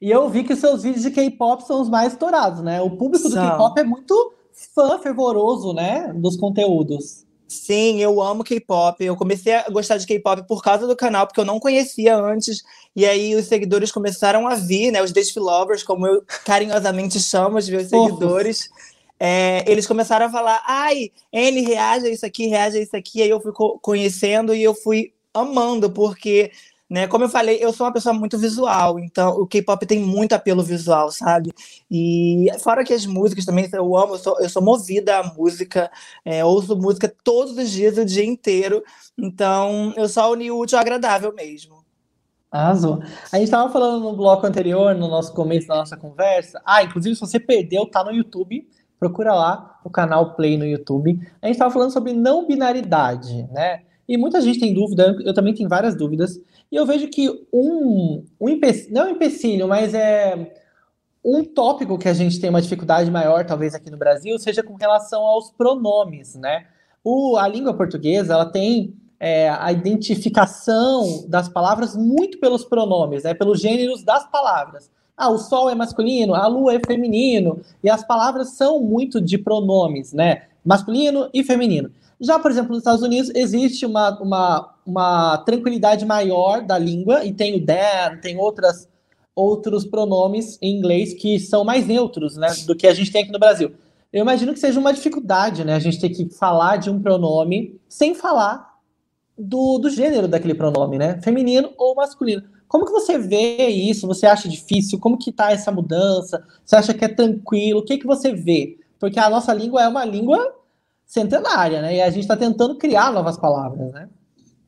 E 0.00 0.08
eu 0.08 0.28
vi 0.28 0.44
que 0.44 0.54
seus 0.54 0.84
vídeos 0.84 1.02
de 1.02 1.10
K-pop 1.10 1.64
são 1.66 1.82
os 1.82 1.88
mais 1.88 2.12
estourados, 2.12 2.62
né? 2.62 2.80
O 2.80 2.90
público 2.90 3.28
do 3.28 3.34
K-pop 3.34 3.80
é 3.80 3.82
muito 3.82 4.34
fã 4.72 5.00
fervoroso, 5.00 5.72
né? 5.72 6.12
Dos 6.14 6.36
conteúdos. 6.36 7.26
Sim, 7.52 8.00
eu 8.00 8.20
amo 8.20 8.42
K-pop. 8.42 9.04
Eu 9.04 9.14
comecei 9.14 9.54
a 9.54 9.68
gostar 9.68 9.98
de 9.98 10.06
K-pop 10.06 10.46
por 10.46 10.62
causa 10.62 10.86
do 10.86 10.96
canal, 10.96 11.26
porque 11.26 11.38
eu 11.38 11.44
não 11.44 11.60
conhecia 11.60 12.16
antes. 12.16 12.62
E 12.96 13.04
aí 13.04 13.34
os 13.34 13.46
seguidores 13.46 13.92
começaram 13.92 14.48
a 14.48 14.54
vir, 14.54 14.90
né? 14.90 15.02
Os 15.02 15.12
Date 15.12 15.38
Lovers, 15.38 15.82
como 15.82 16.06
eu 16.06 16.24
carinhosamente 16.44 17.20
chamo 17.20 17.58
os 17.58 17.68
meus 17.68 17.88
seguidores. 17.88 18.70
É, 19.20 19.62
eles 19.70 19.86
começaram 19.86 20.26
a 20.26 20.30
falar, 20.30 20.62
ai, 20.66 21.12
N, 21.32 21.60
reage 21.60 22.06
a 22.06 22.10
isso 22.10 22.26
aqui, 22.26 22.46
reage 22.46 22.78
a 22.78 22.80
isso 22.80 22.96
aqui. 22.96 23.22
Aí 23.22 23.28
eu 23.28 23.40
fui 23.40 23.52
conhecendo 23.80 24.54
e 24.54 24.62
eu 24.62 24.74
fui 24.74 25.12
amando, 25.34 25.90
porque 25.90 26.50
né? 26.92 27.06
Como 27.06 27.24
eu 27.24 27.28
falei, 27.30 27.56
eu 27.58 27.72
sou 27.72 27.86
uma 27.86 27.92
pessoa 27.92 28.12
muito 28.12 28.36
visual, 28.36 28.98
então 28.98 29.30
o 29.40 29.46
K-pop 29.46 29.86
tem 29.86 29.98
muito 29.98 30.34
apelo 30.34 30.62
visual, 30.62 31.10
sabe? 31.10 31.50
E 31.90 32.48
fora 32.58 32.84
que 32.84 32.92
as 32.92 33.06
músicas 33.06 33.46
também 33.46 33.66
eu 33.72 33.96
amo, 33.96 34.12
eu 34.12 34.18
sou, 34.18 34.38
eu 34.38 34.48
sou 34.50 34.60
movida 34.60 35.16
à 35.16 35.22
música, 35.22 35.90
é, 36.22 36.44
ouço 36.44 36.76
música 36.76 37.10
todos 37.24 37.56
os 37.56 37.70
dias, 37.70 37.96
o 37.96 38.04
dia 38.04 38.26
inteiro, 38.26 38.84
então 39.16 39.94
eu 39.96 40.06
só 40.06 40.30
uni 40.30 40.50
o 40.50 40.58
útil 40.58 40.76
ao 40.76 40.82
agradável 40.82 41.32
mesmo. 41.34 41.82
Arrasou. 42.50 43.02
A 43.32 43.36
gente 43.36 43.46
estava 43.46 43.72
falando 43.72 44.02
no 44.02 44.14
bloco 44.14 44.46
anterior, 44.46 44.94
no 44.94 45.08
nosso 45.08 45.32
começo 45.32 45.66
da 45.68 45.76
nossa 45.76 45.96
conversa. 45.96 46.60
Ah, 46.62 46.82
inclusive, 46.82 47.14
se 47.14 47.22
você 47.22 47.40
perdeu, 47.40 47.86
tá 47.86 48.04
no 48.04 48.12
YouTube. 48.12 48.68
procura 49.00 49.32
lá 49.32 49.80
o 49.82 49.88
canal 49.88 50.34
Play 50.34 50.58
no 50.58 50.66
YouTube. 50.66 51.18
A 51.40 51.46
gente 51.46 51.54
estava 51.54 51.72
falando 51.72 51.90
sobre 51.90 52.12
não 52.12 52.46
binaridade, 52.46 53.44
né? 53.50 53.80
E 54.06 54.18
muita 54.18 54.42
gente 54.42 54.60
tem 54.60 54.74
dúvida, 54.74 55.16
eu 55.24 55.32
também 55.32 55.54
tenho 55.54 55.70
várias 55.70 55.96
dúvidas. 55.96 56.38
E 56.72 56.76
eu 56.76 56.86
vejo 56.86 57.06
que 57.08 57.28
um, 57.52 58.24
um 58.40 58.48
empecilho, 58.48 58.94
não 58.94 59.08
um 59.08 59.10
empecilho, 59.10 59.68
mas 59.68 59.92
é 59.92 60.52
um 61.22 61.44
tópico 61.44 61.98
que 61.98 62.08
a 62.08 62.14
gente 62.14 62.40
tem 62.40 62.48
uma 62.48 62.62
dificuldade 62.62 63.10
maior, 63.10 63.44
talvez 63.44 63.74
aqui 63.74 63.90
no 63.90 63.98
Brasil, 63.98 64.38
seja 64.38 64.62
com 64.62 64.74
relação 64.74 65.20
aos 65.20 65.50
pronomes, 65.50 66.34
né? 66.34 66.66
O, 67.04 67.36
a 67.36 67.46
língua 67.46 67.74
portuguesa, 67.74 68.32
ela 68.32 68.46
tem 68.46 68.96
é, 69.20 69.50
a 69.50 69.70
identificação 69.70 71.26
das 71.28 71.46
palavras 71.46 71.94
muito 71.94 72.38
pelos 72.40 72.64
pronomes, 72.64 73.24
né? 73.24 73.34
Pelos 73.34 73.60
gêneros 73.60 74.02
das 74.02 74.26
palavras. 74.30 74.90
Ah, 75.14 75.28
o 75.28 75.36
sol 75.36 75.68
é 75.68 75.74
masculino, 75.74 76.34
a 76.34 76.46
lua 76.46 76.74
é 76.74 76.80
feminino, 76.84 77.60
e 77.84 77.90
as 77.90 78.02
palavras 78.02 78.56
são 78.56 78.80
muito 78.80 79.20
de 79.20 79.36
pronomes, 79.36 80.14
né? 80.14 80.44
Masculino 80.64 81.28
e 81.34 81.44
feminino. 81.44 81.90
Já, 82.18 82.38
por 82.38 82.50
exemplo, 82.50 82.70
nos 82.70 82.78
Estados 82.78 83.02
Unidos, 83.02 83.30
existe 83.34 83.84
uma, 83.84 84.18
uma, 84.20 84.71
uma 84.84 85.38
tranquilidade 85.38 86.04
maior 86.04 86.62
da 86.62 86.78
língua, 86.78 87.24
e 87.24 87.32
tem 87.32 87.56
o 87.56 87.64
Dan, 87.64 88.18
tem 88.20 88.36
outras, 88.36 88.88
outros 89.34 89.84
pronomes 89.84 90.58
em 90.60 90.76
inglês 90.76 91.14
que 91.14 91.38
são 91.38 91.64
mais 91.64 91.86
neutros, 91.86 92.36
né? 92.36 92.48
Do 92.66 92.76
que 92.76 92.86
a 92.86 92.94
gente 92.94 93.10
tem 93.12 93.22
aqui 93.22 93.32
no 93.32 93.38
Brasil. 93.38 93.72
Eu 94.12 94.20
imagino 94.22 94.52
que 94.52 94.60
seja 94.60 94.78
uma 94.78 94.92
dificuldade, 94.92 95.64
né? 95.64 95.74
A 95.74 95.78
gente 95.78 95.98
ter 95.98 96.10
que 96.10 96.28
falar 96.28 96.76
de 96.76 96.90
um 96.90 97.00
pronome 97.00 97.80
sem 97.88 98.14
falar 98.14 98.72
do, 99.38 99.78
do 99.78 99.88
gênero 99.88 100.28
daquele 100.28 100.54
pronome, 100.54 100.98
né? 100.98 101.20
Feminino 101.22 101.72
ou 101.78 101.94
masculino. 101.94 102.42
Como 102.68 102.84
que 102.84 102.92
você 102.92 103.18
vê 103.18 103.68
isso? 103.68 104.06
Você 104.06 104.26
acha 104.26 104.48
difícil? 104.48 104.98
Como 104.98 105.18
que 105.18 105.32
tá 105.32 105.50
essa 105.52 105.70
mudança? 105.70 106.42
Você 106.64 106.76
acha 106.76 106.94
que 106.94 107.04
é 107.04 107.08
tranquilo? 107.08 107.80
O 107.80 107.84
que 107.84 107.98
que 107.98 108.06
você 108.06 108.32
vê? 108.32 108.78
Porque 108.98 109.18
a 109.18 109.28
nossa 109.28 109.52
língua 109.52 109.82
é 109.82 109.88
uma 109.88 110.04
língua 110.04 110.54
centenária, 111.04 111.82
né? 111.82 111.96
E 111.96 112.00
a 112.00 112.08
gente 112.08 112.22
está 112.22 112.36
tentando 112.36 112.76
criar 112.76 113.12
novas 113.12 113.36
palavras, 113.36 113.92
né? 113.92 114.08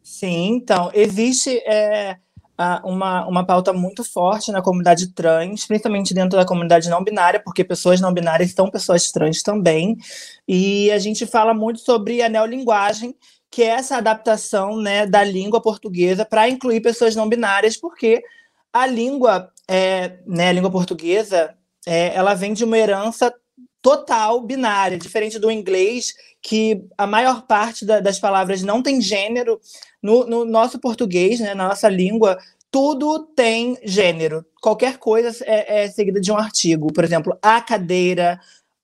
Sim, 0.07 0.57
então, 0.57 0.91
existe 0.93 1.57
é, 1.67 2.19
uma, 2.85 3.27
uma 3.27 3.47
pauta 3.47 3.73
muito 3.73 4.05
forte 4.05 4.53
na 4.53 4.61
comunidade 4.61 5.15
trans, 5.15 5.67
principalmente 5.67 6.13
dentro 6.13 6.39
da 6.39 6.45
comunidade 6.45 6.91
não 6.91 7.03
binária, 7.03 7.41
porque 7.43 7.65
pessoas 7.65 8.03
não 8.03 8.13
binárias 8.13 8.53
são 8.53 8.71
pessoas 8.71 9.11
trans 9.11 9.43
também, 9.43 9.97
e 10.47 10.93
a 10.93 10.99
gente 10.99 11.25
fala 11.25 11.55
muito 11.55 11.81
sobre 11.81 12.21
a 12.21 12.29
neolinguagem, 12.29 13.17
que 13.51 13.63
é 13.63 13.69
essa 13.69 13.97
adaptação 13.97 14.77
né, 14.77 15.07
da 15.07 15.25
língua 15.25 15.63
portuguesa 15.63 16.23
para 16.23 16.51
incluir 16.51 16.83
pessoas 16.83 17.17
não 17.17 17.27
binárias, 17.27 17.75
porque 17.75 18.23
a 18.71 18.87
língua, 18.87 19.51
é, 19.67 20.19
né, 20.27 20.51
a 20.51 20.53
língua 20.53 20.71
portuguesa, 20.71 21.55
é, 21.87 22.15
ela 22.15 22.35
vem 22.35 22.53
de 22.53 22.63
uma 22.63 22.77
herança 22.77 23.35
total 23.85 24.41
binária, 24.41 24.97
diferente 24.97 25.39
do 25.39 25.51
inglês, 25.51 26.15
que 26.41 26.83
a 26.97 27.07
maior 27.07 27.47
parte 27.47 27.85
da, 27.85 28.01
das 28.01 28.19
palavras 28.19 28.63
não 28.63 28.83
tem 28.83 28.99
gênero. 28.99 29.61
No, 30.05 30.27
no, 30.27 30.45
nosso 30.45 30.79
português, 30.79 31.41
né, 31.41 31.55
na 31.55 31.69
nossa 31.69 31.89
língua, 31.89 32.39
tudo 32.71 33.21
tem 33.21 33.79
gênero. 33.83 34.45
Qualquer 34.61 34.99
coisa 34.99 35.35
é, 35.47 35.85
é 35.85 35.89
seguida 35.89 36.21
de 36.21 36.31
um 36.31 36.37
artigo. 36.37 36.93
Por 36.93 37.03
exemplo, 37.03 37.39
a 37.41 37.59
cadeira, 37.63 38.39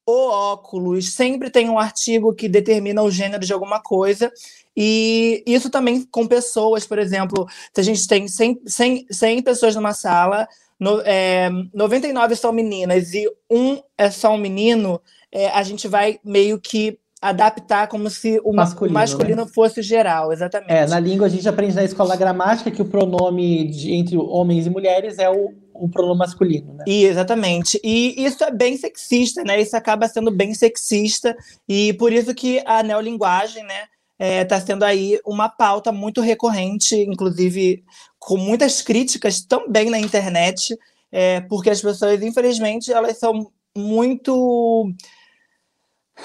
o 0.07 0.31
óculos, 0.31 1.13
sempre 1.13 1.51
tem 1.51 1.69
um 1.69 1.79
artigo 1.79 2.35
que 2.35 2.49
determina 2.49 3.03
o 3.03 3.11
gênero 3.11 3.45
de 3.45 3.53
alguma 3.53 3.83
coisa. 3.83 4.33
E 4.75 5.43
isso 5.47 5.69
também 5.69 6.07
com 6.11 6.27
pessoas, 6.27 6.87
por 6.87 6.99
exemplo, 6.99 7.47
se 7.75 7.83
a 7.83 7.85
gente 7.85 8.09
tem 8.09 8.27
100, 8.27 8.63
100, 8.67 9.07
100 9.11 9.43
pessoas 9.43 9.75
numa 9.75 9.93
sala, 9.93 10.49
no, 10.79 11.03
é, 11.03 11.51
99 11.75 12.35
são 12.35 12.51
meninas 12.51 13.13
e 13.13 13.31
um 13.51 13.79
é 13.99 14.11
só 14.11 14.33
um 14.33 14.39
menino, 14.39 14.99
é, 15.31 15.51
a 15.51 15.63
gente 15.63 15.87
vai 15.87 16.19
meio 16.25 16.59
que 16.59 16.99
adaptar 17.21 17.87
como 17.87 18.09
se 18.09 18.41
o 18.43 18.53
masculino, 18.53 18.95
masculino 18.95 19.45
né? 19.45 19.51
fosse 19.53 19.83
geral, 19.83 20.33
exatamente. 20.33 20.73
É, 20.73 20.87
na 20.87 20.99
língua 20.99 21.27
a 21.27 21.31
gente 21.31 21.47
aprende 21.47 21.75
na 21.75 21.85
escola 21.85 22.17
gramática 22.17 22.71
que 22.71 22.81
o 22.81 22.87
pronome 22.87 23.69
de, 23.69 23.93
entre 23.93 24.17
homens 24.17 24.67
e 24.67 24.71
mulheres 24.71 25.19
é 25.19 25.29
o, 25.29 25.53
o 25.75 25.89
pronome 25.89 26.21
masculino, 26.21 26.73
né? 26.73 26.85
E, 26.87 27.05
exatamente. 27.05 27.79
E 27.85 28.25
isso 28.25 28.43
é 28.43 28.51
bem 28.51 28.75
sexista, 28.79 29.45
né? 29.45 29.61
Isso 29.61 29.77
acaba 29.77 30.09
sendo 30.09 30.31
bem 30.31 30.55
sexista 30.55 31.37
e 31.69 31.93
por 31.95 32.11
isso 32.11 32.35
que 32.35 32.63
a 32.65 32.83
neolinguagem, 32.83 33.65
né, 33.65 33.83
está 34.19 34.25
é, 34.25 34.45
tá 34.45 34.61
sendo 34.61 34.83
aí 34.85 35.21
uma 35.27 35.49
pauta 35.51 35.93
muito 35.93 36.23
recorrente, 36.23 36.97
inclusive 36.97 37.85
com 38.19 38.39
muitas 38.39 38.81
críticas 38.81 39.43
também 39.43 39.91
na 39.91 39.99
internet, 39.99 40.75
é, 41.13 41.43
porque 41.43 41.69
as 41.69 41.83
pessoas, 41.83 42.23
infelizmente, 42.23 42.91
elas 42.91 43.19
são 43.19 43.51
muito 43.77 44.91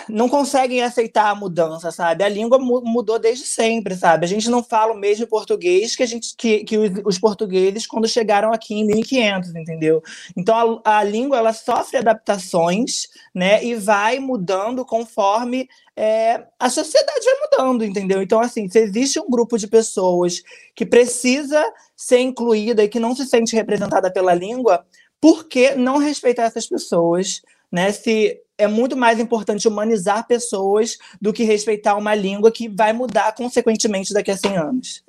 não 0.10 0.30
conseguem 0.30 0.82
aceitar 0.84 1.30
a 1.30 1.36
mudança, 1.36 1.92
sabe? 1.92 2.24
A 2.24 2.30
língua 2.30 2.60
mudou 2.60 3.18
desde 3.18 3.46
sempre, 3.46 3.96
sabe? 3.96 4.26
A 4.26 4.28
gente 4.28 4.50
não 4.50 4.64
fala 4.64 4.94
o 4.94 4.98
mesmo 4.98 5.28
português 5.28 5.96
que 5.96 6.04
a 6.04 6.06
gente 6.06 6.36
que, 6.38 6.64
que 6.64 6.78
os, 6.78 6.92
os 7.06 7.20
portugueses 7.20 7.88
quando 7.88 8.08
chegaram 8.08 8.52
aqui 8.52 8.76
em 8.76 8.86
1500, 8.86 9.56
entendeu? 9.56 10.04
Então 10.36 10.82
a, 10.84 11.00
a, 11.00 11.04
língua 11.04 11.38
ela 11.38 11.54
sofre 11.54 11.98
adaptações, 11.98 13.08
né? 13.34 13.64
E 13.64 13.76
vai 13.76 14.20
mudando 14.20 14.86
conforme 14.86 15.68
é, 15.96 16.44
a 16.60 16.70
sociedade 16.70 17.26
vai 17.26 17.36
mudando, 17.42 17.86
entendeu? 17.86 18.22
Então 18.22 18.40
assim, 18.40 18.70
se 18.70 18.80
existe 18.80 19.20
um 19.20 19.30
grupo 19.30 19.58
de 19.58 19.68
pessoas 19.68 20.42
que 20.76 20.86
precisa 20.86 21.64
ser 21.96 22.20
incluída 22.20 22.84
e 22.84 22.90
que 22.90 23.00
não 23.00 23.16
se 23.16 23.26
sente 23.26 23.56
representada 23.56 24.12
pela 24.12 24.34
língua, 24.34 24.86
por 25.20 25.46
que 25.46 25.74
não 25.76 25.98
respeitar 25.98 26.44
essas 26.44 26.68
pessoas? 26.68 27.42
Né, 27.72 27.92
se 27.92 28.45
é 28.58 28.68
muito 28.68 28.96
mais 28.96 29.20
importante 29.20 29.68
humanizar 29.68 30.28
pessoas 30.28 30.98
do 31.22 31.34
que 31.34 31.44
respeitar 31.44 31.96
uma 31.96 32.16
língua 32.16 32.52
que 32.52 32.70
vai 32.70 32.94
mudar 32.94 33.34
consequentemente 33.34 34.14
daqui 34.14 34.32
a 34.32 34.38
100 34.38 34.58
anos. 34.58 35.04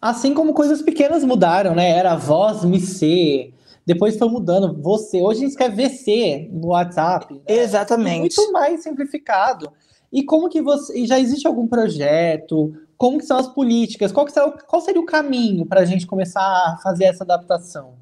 Assim 0.00 0.34
como 0.34 0.52
coisas 0.52 0.82
pequenas 0.82 1.24
mudaram, 1.24 1.74
né? 1.74 1.90
Era 1.90 2.14
voz, 2.16 2.64
me 2.64 2.80
ser, 2.80 3.54
depois 3.86 4.16
foi 4.16 4.28
mudando, 4.28 4.80
você. 4.80 5.20
Hoje 5.20 5.38
a 5.38 5.40
gente 5.40 5.50
escreve 5.50 5.88
VC 5.88 6.48
no 6.52 6.68
WhatsApp. 6.68 7.34
Né? 7.34 7.40
Exatamente. 7.46 8.36
Muito 8.36 8.52
mais 8.52 8.82
simplificado. 8.82 9.72
E 10.12 10.22
como 10.22 10.48
que 10.48 10.60
você. 10.60 11.04
Já 11.06 11.18
existe 11.18 11.46
algum 11.46 11.66
projeto? 11.66 12.72
Como 12.96 13.18
que 13.18 13.24
são 13.24 13.38
as 13.38 13.48
políticas? 13.48 14.12
Qual, 14.12 14.28
será, 14.28 14.50
qual 14.50 14.82
seria 14.82 15.00
o 15.00 15.06
caminho 15.06 15.66
para 15.66 15.80
a 15.80 15.84
gente 15.84 16.06
começar 16.06 16.40
a 16.40 16.78
fazer 16.82 17.04
essa 17.04 17.24
adaptação? 17.24 17.94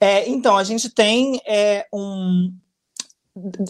É, 0.00 0.28
então, 0.28 0.56
a 0.56 0.64
gente 0.64 0.90
tem 0.90 1.40
é, 1.46 1.86
um, 1.90 2.52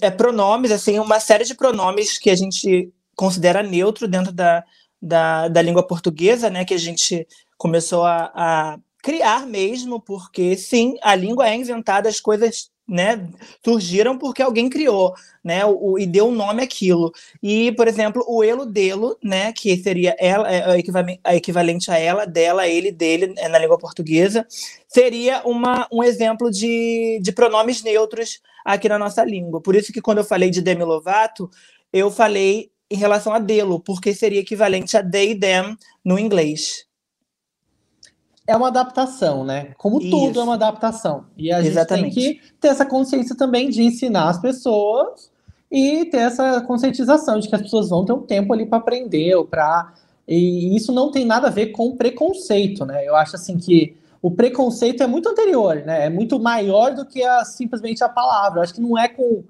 é, 0.01 0.11
pronomes, 0.11 0.71
assim, 0.71 0.99
uma 0.99 1.21
série 1.21 1.45
de 1.45 1.55
pronomes 1.55 2.19
que 2.19 2.31
a 2.31 2.35
gente 2.35 2.93
considera 3.17 3.63
neutro 3.63 4.09
dentro 4.09 4.33
da, 4.33 4.65
da, 5.01 5.49
da 5.49 5.63
língua 5.63 5.87
portuguesa, 5.87 6.51
né? 6.51 6.65
Que 6.65 6.75
a 6.75 6.79
gente 6.79 7.27
começou 7.57 8.05
a, 8.05 8.33
a 8.35 8.79
criar 9.03 9.47
mesmo, 9.47 10.01
porque 10.01 10.57
sim, 10.57 10.97
a 11.03 11.15
língua 11.15 11.49
é 11.49 11.57
inventada, 11.57 12.09
as 12.09 12.21
coisas 12.21 12.71
né, 12.93 13.27
surgiram 13.65 14.19
porque 14.19 14.43
alguém 14.43 14.69
criou, 14.69 15.15
né, 15.43 15.65
o, 15.65 15.99
e 15.99 16.07
deu 16.07 16.29
um 16.29 16.35
nome 16.35 16.63
àquilo. 16.63 17.11
E, 17.43 17.73
por 17.73 17.89
exemplo, 17.89 18.23
o 18.29 18.45
elo 18.45 18.67
delo, 18.67 19.17
né, 19.25 19.51
que 19.51 19.75
seria 19.79 20.15
ela, 20.19 20.53
é, 20.53 20.77
é 21.25 21.37
equivalente 21.37 21.91
a 21.91 21.99
ela, 21.99 22.27
dela, 22.27 22.69
ele, 22.69 22.93
dele, 22.93 23.33
é, 23.39 23.49
na 23.49 23.59
língua 23.59 23.79
portuguesa, 23.79 24.47
seria 24.87 25.43
uma, 25.47 25.89
um 25.91 26.05
exemplo 26.05 26.51
de, 26.51 27.19
de 27.23 27.33
pronomes 27.33 27.83
neutros 27.83 28.41
aqui 28.63 28.91
na 28.91 28.99
nossa 28.99 29.25
língua. 29.25 29.63
Por 29.63 29.75
isso 29.75 29.91
que 29.91 30.03
quando 30.03 30.19
eu 30.19 30.25
falei 30.25 30.51
de 30.51 30.61
Demi 30.61 30.85
Lovato, 30.85 31.51
eu 31.91 32.11
falei 32.11 32.71
em 32.91 32.97
relação 32.97 33.33
a 33.33 33.39
delo, 33.39 33.81
porque 33.81 34.15
seria 34.15 34.41
equivalente 34.41 34.99
a 34.99 35.03
they, 35.03 35.35
them 35.35 35.79
no 36.05 36.19
inglês 36.19 36.87
é 38.53 38.57
uma 38.57 38.69
adaptação, 38.69 39.45
né? 39.45 39.73
Como 39.77 40.01
Isso. 40.01 40.11
tudo 40.11 40.41
é 40.41 40.43
uma 40.43 40.55
adaptação. 40.55 41.25
E 41.37 41.53
a 41.53 41.61
gente 41.61 41.73
Exatamente. 41.73 42.15
tem 42.15 42.35
que 42.35 42.41
ter 42.61 42.69
essa 42.69 42.85
consciência 42.85 43.37
também 43.37 43.71
de 43.71 43.83
ensinar 43.83 44.29
as 44.29 44.41
pessoas 44.41 45.31
e 45.71 46.05
ter 46.07 46.19
essa 46.19 46.61
conscientização 46.61 47.39
de 47.39 47.49
que 47.49 47.55
as 47.55 47.63
pessoas 47.63 47.89
vão 47.89 48.05
ter 48.05 48.13
um 48.13 48.23
tempo 48.23 48.53
ali 48.53 48.67
para 48.67 48.79
aprender 48.79 49.35
ou 49.35 49.45
para 49.45 49.93
e 50.27 50.77
isso 50.77 50.93
não 50.93 51.11
tem 51.11 51.25
nada 51.25 51.49
a 51.49 51.51
ver 51.51 51.69
com 51.69 51.97
preconceito, 51.97 52.87
né? 52.87 53.07
Eu 53.07 53.17
acho 53.17 53.35
assim 53.37 53.59
que 53.59 53.97
o 54.21 54.31
preconceito 54.31 55.03
é 55.03 55.07
muito 55.07 55.29
anterior, 55.29 55.77
né? 55.85 56.07
É 56.07 56.11
muito 56.11 56.39
maior 56.39 56.95
do 56.95 57.05
que 57.05 57.23
a, 57.25 57.45
simplesmente 57.45 58.05
a 58.05 58.09
palavra. 58.09 58.61
Eu 58.61 58.63
acho 58.63 58.75
que 58.75 58.81
não 58.81 58.97
é 58.97 59.09
com 59.09 59.43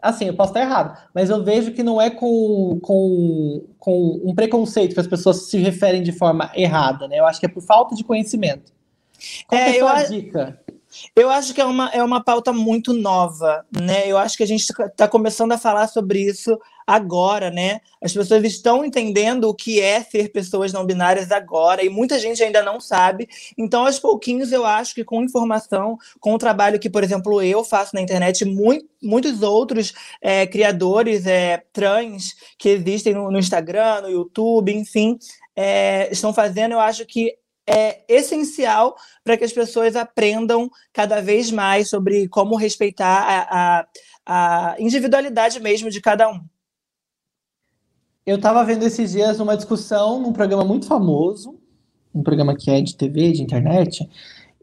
Assim, 0.00 0.26
eu 0.26 0.34
posso 0.34 0.50
estar 0.50 0.60
errado, 0.60 0.96
mas 1.12 1.28
eu 1.28 1.42
vejo 1.42 1.72
que 1.72 1.82
não 1.82 2.00
é 2.00 2.08
com, 2.08 2.78
com, 2.80 3.64
com 3.78 4.20
um 4.24 4.32
preconceito 4.34 4.94
que 4.94 5.00
as 5.00 5.08
pessoas 5.08 5.48
se 5.50 5.58
referem 5.58 6.02
de 6.02 6.12
forma 6.12 6.52
errada, 6.54 7.08
né? 7.08 7.18
Eu 7.18 7.26
acho 7.26 7.40
que 7.40 7.46
é 7.46 7.48
por 7.48 7.62
falta 7.62 7.96
de 7.96 8.04
conhecimento. 8.04 8.72
Qual 9.48 9.60
é, 9.60 9.76
é 9.76 9.80
a 9.80 9.98
sua 9.98 10.02
dica? 10.04 10.60
Eu 11.14 11.28
acho 11.30 11.52
que 11.52 11.60
é 11.60 11.64
uma, 11.64 11.88
é 11.90 12.02
uma 12.02 12.22
pauta 12.22 12.52
muito 12.52 12.92
nova, 12.92 13.64
né? 13.70 14.06
Eu 14.06 14.16
acho 14.16 14.36
que 14.36 14.42
a 14.42 14.46
gente 14.46 14.62
está 14.62 15.06
começando 15.06 15.52
a 15.52 15.58
falar 15.58 15.86
sobre 15.86 16.20
isso 16.20 16.58
agora, 16.86 17.50
né? 17.50 17.80
As 18.02 18.14
pessoas 18.14 18.42
estão 18.44 18.82
entendendo 18.82 19.44
o 19.44 19.54
que 19.54 19.80
é 19.80 20.02
ser 20.02 20.32
pessoas 20.32 20.72
não 20.72 20.86
binárias 20.86 21.30
agora, 21.30 21.84
e 21.84 21.90
muita 21.90 22.18
gente 22.18 22.42
ainda 22.42 22.62
não 22.62 22.80
sabe. 22.80 23.28
Então, 23.58 23.84
aos 23.84 23.98
pouquinhos, 23.98 24.52
eu 24.52 24.64
acho 24.64 24.94
que 24.94 25.04
com 25.04 25.22
informação, 25.22 25.98
com 26.18 26.32
o 26.32 26.38
trabalho 26.38 26.78
que, 26.78 26.88
por 26.88 27.04
exemplo, 27.04 27.42
eu 27.42 27.62
faço 27.62 27.94
na 27.94 28.00
internet, 28.00 28.44
muito, 28.46 28.86
muitos 29.02 29.42
outros 29.42 29.92
é, 30.22 30.46
criadores 30.46 31.26
é, 31.26 31.62
trans 31.72 32.34
que 32.58 32.70
existem 32.70 33.12
no, 33.12 33.30
no 33.30 33.38
Instagram, 33.38 34.02
no 34.02 34.10
YouTube, 34.10 34.72
enfim, 34.72 35.18
é, 35.54 36.08
estão 36.10 36.32
fazendo, 36.32 36.72
eu 36.72 36.80
acho 36.80 37.04
que 37.04 37.36
é 37.68 38.02
essencial 38.08 38.96
para 39.22 39.36
que 39.36 39.44
as 39.44 39.52
pessoas 39.52 39.94
aprendam 39.94 40.70
cada 40.92 41.20
vez 41.20 41.50
mais 41.50 41.90
sobre 41.90 42.26
como 42.28 42.56
respeitar 42.56 43.06
a, 43.06 43.80
a, 44.26 44.72
a 44.72 44.76
individualidade 44.80 45.60
mesmo 45.60 45.90
de 45.90 46.00
cada 46.00 46.30
um. 46.30 46.40
Eu 48.24 48.36
estava 48.36 48.64
vendo 48.64 48.84
esses 48.84 49.12
dias 49.12 49.40
uma 49.40 49.56
discussão 49.56 50.20
num 50.20 50.32
programa 50.32 50.64
muito 50.64 50.86
famoso, 50.86 51.58
um 52.14 52.22
programa 52.22 52.56
que 52.56 52.70
é 52.70 52.80
de 52.80 52.96
TV, 52.96 53.32
de 53.32 53.42
internet, 53.42 54.08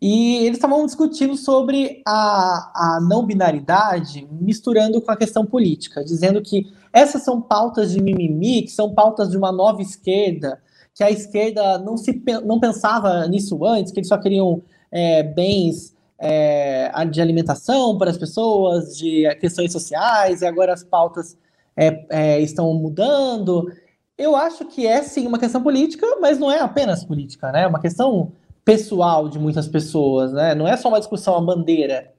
e 0.02 0.38
eles 0.46 0.58
estavam 0.58 0.86
discutindo 0.86 1.36
sobre 1.38 2.02
a, 2.06 2.96
a 2.96 3.00
não 3.02 3.26
binaridade 3.26 4.28
misturando 4.32 5.02
com 5.02 5.12
a 5.12 5.18
questão 5.18 5.46
política, 5.46 6.04
dizendo 6.04 6.42
que 6.42 6.72
essas 6.92 7.24
são 7.24 7.42
pautas 7.42 7.92
de 7.92 8.02
mimimi, 8.02 8.64
que 8.64 8.72
são 8.72 8.94
pautas 8.94 9.30
de 9.30 9.38
uma 9.38 9.52
nova 9.52 9.82
esquerda, 9.82 10.62
que 10.96 11.04
a 11.04 11.12
esquerda 11.12 11.78
não, 11.78 11.98
se, 11.98 12.24
não 12.46 12.58
pensava 12.58 13.28
nisso 13.28 13.64
antes, 13.66 13.92
que 13.92 14.00
eles 14.00 14.08
só 14.08 14.18
queriam 14.18 14.64
é, 14.90 15.22
bens 15.22 15.94
é, 16.18 16.90
de 17.12 17.22
alimentação 17.22 17.98
para 17.98 18.10
as 18.10 18.18
pessoas, 18.18 18.98
de 18.98 19.24
questões 19.36 19.74
sociais, 19.74 20.42
e 20.42 20.46
agora 20.46 20.74
as 20.74 20.86
pautas 20.86 21.38
é, 21.76 22.06
é, 22.10 22.40
estão 22.40 22.74
mudando. 22.74 23.70
Eu 24.18 24.38
acho 24.38 24.64
que 24.66 24.88
é 24.88 25.04
sim 25.04 25.28
uma 25.28 25.38
questão 25.38 25.62
política, 25.62 26.08
mas 26.22 26.40
não 26.40 26.50
é 26.50 26.62
apenas 26.62 27.04
política, 27.04 27.52
né? 27.52 27.64
É 27.64 27.68
uma 27.68 27.82
questão 27.82 28.32
pessoal 28.64 29.28
de 29.28 29.38
muitas 29.38 29.68
pessoas, 29.68 30.32
né? 30.32 30.56
Não 30.56 30.66
é 30.66 30.78
só 30.78 30.88
uma 30.88 31.00
discussão 31.00 31.36
a 31.36 31.42
bandeira. 31.42 32.14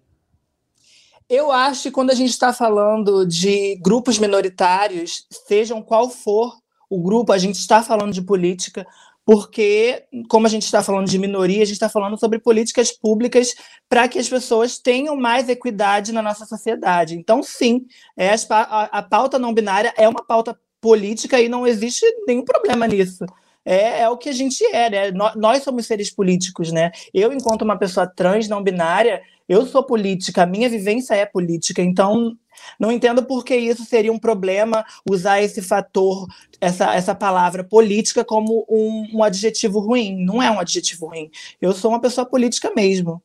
Eu 1.29 1.51
acho 1.51 1.85
que 1.85 1.91
quando 1.91 2.11
a 2.11 2.15
gente 2.15 2.31
está 2.31 2.53
falando 2.53 3.27
de 3.27 3.77
grupos 3.77 4.19
minoritários, 4.19 5.27
sejam 5.31 5.83
qual 5.83 6.11
for 6.11 6.55
o 6.89 7.03
grupo, 7.03 7.33
a 7.33 7.39
gente 7.39 7.57
está 7.57 7.83
falando 7.83 8.13
de 8.13 8.23
política, 8.23 8.87
porque, 9.27 10.05
como 10.29 10.47
a 10.47 10.49
gente 10.49 10.63
está 10.63 10.85
falando 10.85 11.09
de 11.09 11.19
minoria, 11.19 11.63
a 11.63 11.65
gente 11.65 11.75
está 11.75 11.89
falando 11.89 12.19
sobre 12.19 12.39
políticas 12.39 12.93
públicas 12.93 13.57
para 13.89 14.07
que 14.07 14.21
as 14.21 14.29
pessoas 14.29 14.79
tenham 14.79 15.17
mais 15.17 15.49
equidade 15.49 16.13
na 16.13 16.23
nossa 16.23 16.47
sociedade. 16.47 17.17
Então, 17.17 17.43
sim, 17.43 17.87
é, 18.17 18.31
a, 18.49 19.03
pauta 19.03 19.37
não 19.37 19.53
binária 19.53 19.93
é 19.97 20.09
uma 20.09 20.25
pauta 20.25 20.57
política 20.81 21.41
e 21.41 21.49
não 21.49 21.67
existe 21.67 22.07
nenhum 22.25 22.45
problema 22.45 22.87
nisso. 22.87 23.27
É, 23.65 24.03
é, 24.03 24.09
o 24.09 24.17
que 24.17 24.29
a 24.29 24.33
gente 24.33 24.65
é, 24.67 24.89
né? 24.89 25.11
Nós, 25.35 25.65
somos 25.65 25.87
seres 25.87 26.09
políticos, 26.09 26.71
né? 26.71 26.93
Eu, 27.13 27.33
enquanto 27.33 27.63
uma 27.63 27.77
pessoa 27.77 28.07
trans, 28.07 28.47
não 28.47 28.63
binária, 28.63 29.21
eu 29.49 29.67
sou 29.67 29.83
política, 29.83 30.43
a 30.43 30.47
minha 30.47 30.69
vivência 30.69 31.15
é 31.15 31.25
política, 31.25 31.83
então 31.83 32.37
não 32.79 32.91
entendo 32.91 33.25
por 33.25 33.45
que 33.45 33.55
isso 33.55 33.85
seria 33.85 34.13
um 34.13 34.19
problema 34.19 34.85
usar 35.09 35.41
esse 35.41 35.63
fator, 35.63 36.27
essa, 36.61 36.95
essa 36.95 37.15
palavra 37.15 37.63
política, 37.63 38.25
como 38.25 38.67
um, 38.69 39.19
um 39.19 39.23
adjetivo 39.23 39.79
ruim. 39.79 40.25
Não 40.25 40.43
é 40.43 40.51
um 40.51 40.59
adjetivo 40.59 41.07
ruim. 41.07 41.31
Eu 41.61 41.73
sou 41.73 41.91
uma 41.91 42.01
pessoa 42.01 42.27
política 42.27 42.73
mesmo. 42.75 43.23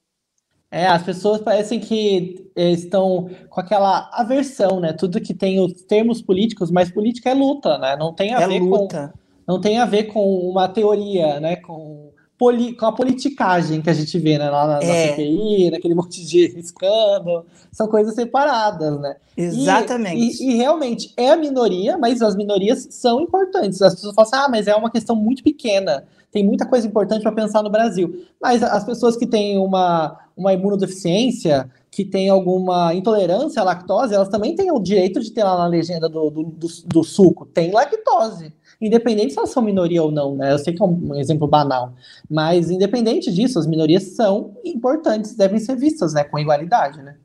É, 0.69 0.87
as 0.87 1.03
pessoas 1.03 1.41
parecem 1.41 1.81
que 1.81 2.49
eh, 2.55 2.71
estão 2.71 3.29
com 3.49 3.59
aquela 3.59 4.09
aversão, 4.13 4.79
né? 4.79 4.93
Tudo 4.93 5.19
que 5.19 5.33
tem 5.33 5.59
os 5.59 5.81
termos 5.81 6.21
políticos, 6.21 6.71
mas 6.71 6.89
política 6.89 7.29
é 7.29 7.33
luta, 7.33 7.77
né? 7.77 7.97
Não 7.97 8.13
tem 8.13 8.33
a 8.33 8.39
é 8.39 8.47
ver 8.47 8.61
luta. 8.61 9.11
com 9.13 9.21
não 9.51 9.59
tem 9.59 9.79
a 9.79 9.85
ver 9.85 10.05
com 10.05 10.49
uma 10.49 10.69
teoria, 10.69 11.41
né? 11.41 11.57
Com 11.57 12.10
poli, 12.41 12.73
com 12.73 12.87
a 12.87 12.91
politicagem 12.91 13.83
que 13.83 13.89
a 13.91 13.93
gente 13.93 14.17
vê 14.17 14.39
né, 14.39 14.49
lá 14.49 14.65
na, 14.65 14.79
é. 14.81 14.87
na 14.87 15.11
CPI, 15.11 15.69
naquele 15.69 15.93
monte 15.93 16.25
de 16.25 16.57
escândalo, 16.57 17.45
são 17.71 17.87
coisas 17.87 18.15
separadas, 18.15 18.99
né? 18.99 19.15
Exatamente. 19.37 20.41
E, 20.41 20.49
e, 20.49 20.49
e, 20.49 20.55
realmente 20.55 21.13
é 21.15 21.29
a 21.29 21.37
minoria, 21.37 21.99
mas 21.99 22.19
as 22.19 22.35
minorias 22.35 22.87
são 22.89 23.21
importantes. 23.21 23.79
As 23.83 23.93
pessoas 23.93 24.15
falam 24.15 24.27
assim, 24.27 24.43
ah, 24.43 24.49
mas 24.49 24.65
é 24.65 24.73
uma 24.75 24.89
questão 24.89 25.15
muito 25.15 25.43
pequena, 25.43 26.03
tem 26.31 26.43
muita 26.43 26.65
coisa 26.65 26.87
importante 26.87 27.21
para 27.21 27.31
pensar 27.31 27.61
no 27.61 27.69
Brasil. 27.69 28.25
Mas 28.41 28.63
as 28.63 28.83
pessoas 28.83 29.15
que 29.15 29.27
têm 29.27 29.59
uma, 29.59 30.17
uma 30.35 30.51
imunodeficiência, 30.51 31.69
que 31.91 32.03
têm 32.03 32.29
alguma 32.29 32.91
intolerância 32.95 33.61
à 33.61 33.65
lactose, 33.65 34.15
elas 34.15 34.29
também 34.29 34.55
têm 34.55 34.71
o 34.71 34.79
direito 34.79 35.19
de 35.19 35.29
ter 35.31 35.43
lá 35.43 35.57
na 35.57 35.67
legenda 35.67 36.09
do, 36.09 36.31
do, 36.31 36.43
do, 36.43 36.67
do 36.87 37.03
suco, 37.03 37.45
tem 37.45 37.71
lactose 37.71 38.51
independente 38.81 39.33
se 39.33 39.39
elas 39.39 39.51
são 39.51 39.61
minoria 39.61 40.01
ou 40.01 40.11
não, 40.11 40.35
né? 40.35 40.51
Eu 40.51 40.59
sei 40.59 40.73
que 40.73 40.81
é 40.81 40.85
um 40.85 41.15
exemplo 41.15 41.47
banal, 41.47 41.93
mas 42.29 42.71
independente 42.71 43.31
disso, 43.31 43.59
as 43.59 43.67
minorias 43.67 44.03
são 44.15 44.57
importantes, 44.65 45.35
devem 45.35 45.59
ser 45.59 45.75
vistas, 45.75 46.13
né, 46.13 46.23
com 46.23 46.39
igualdade, 46.39 47.01
né? 47.01 47.15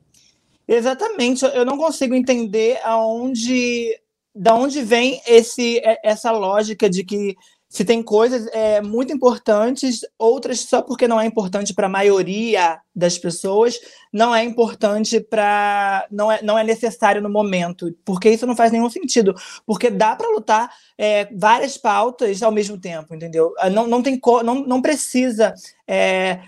Exatamente. 0.67 1.45
Eu 1.45 1.65
não 1.65 1.77
consigo 1.77 2.13
entender 2.13 2.79
aonde, 2.83 3.97
da 4.35 4.53
onde 4.53 4.81
vem 4.81 5.21
esse, 5.25 5.81
essa 6.03 6.31
lógica 6.31 6.89
de 6.89 7.03
que 7.03 7.35
se 7.69 7.83
tem 7.83 8.01
coisas 8.01 8.47
é, 8.53 8.81
muito 8.81 9.11
importantes, 9.11 9.99
outras 10.17 10.61
só 10.61 10.81
porque 10.81 11.07
não 11.07 11.19
é 11.19 11.25
importante 11.25 11.73
para 11.73 11.87
a 11.87 11.89
maioria 11.89 12.79
das 12.95 13.17
pessoas, 13.17 13.77
não 14.11 14.33
é 14.33 14.43
importante 14.43 15.19
para. 15.19 16.07
Não 16.09 16.31
é, 16.31 16.41
não 16.41 16.57
é 16.57 16.63
necessário 16.63 17.21
no 17.21 17.29
momento, 17.29 17.93
porque 18.05 18.29
isso 18.29 18.47
não 18.47 18.55
faz 18.55 18.71
nenhum 18.71 18.89
sentido. 18.89 19.35
Porque 19.65 19.89
dá 19.89 20.15
para 20.15 20.29
lutar 20.29 20.71
é, 20.97 21.27
várias 21.35 21.77
pautas 21.77 22.41
ao 22.41 22.51
mesmo 22.51 22.79
tempo, 22.79 23.13
entendeu? 23.13 23.53
Não, 23.71 23.85
não, 23.85 24.01
tem 24.01 24.19
não, 24.43 24.55
não 24.65 24.81
precisa. 24.81 25.53
É, 25.87 26.39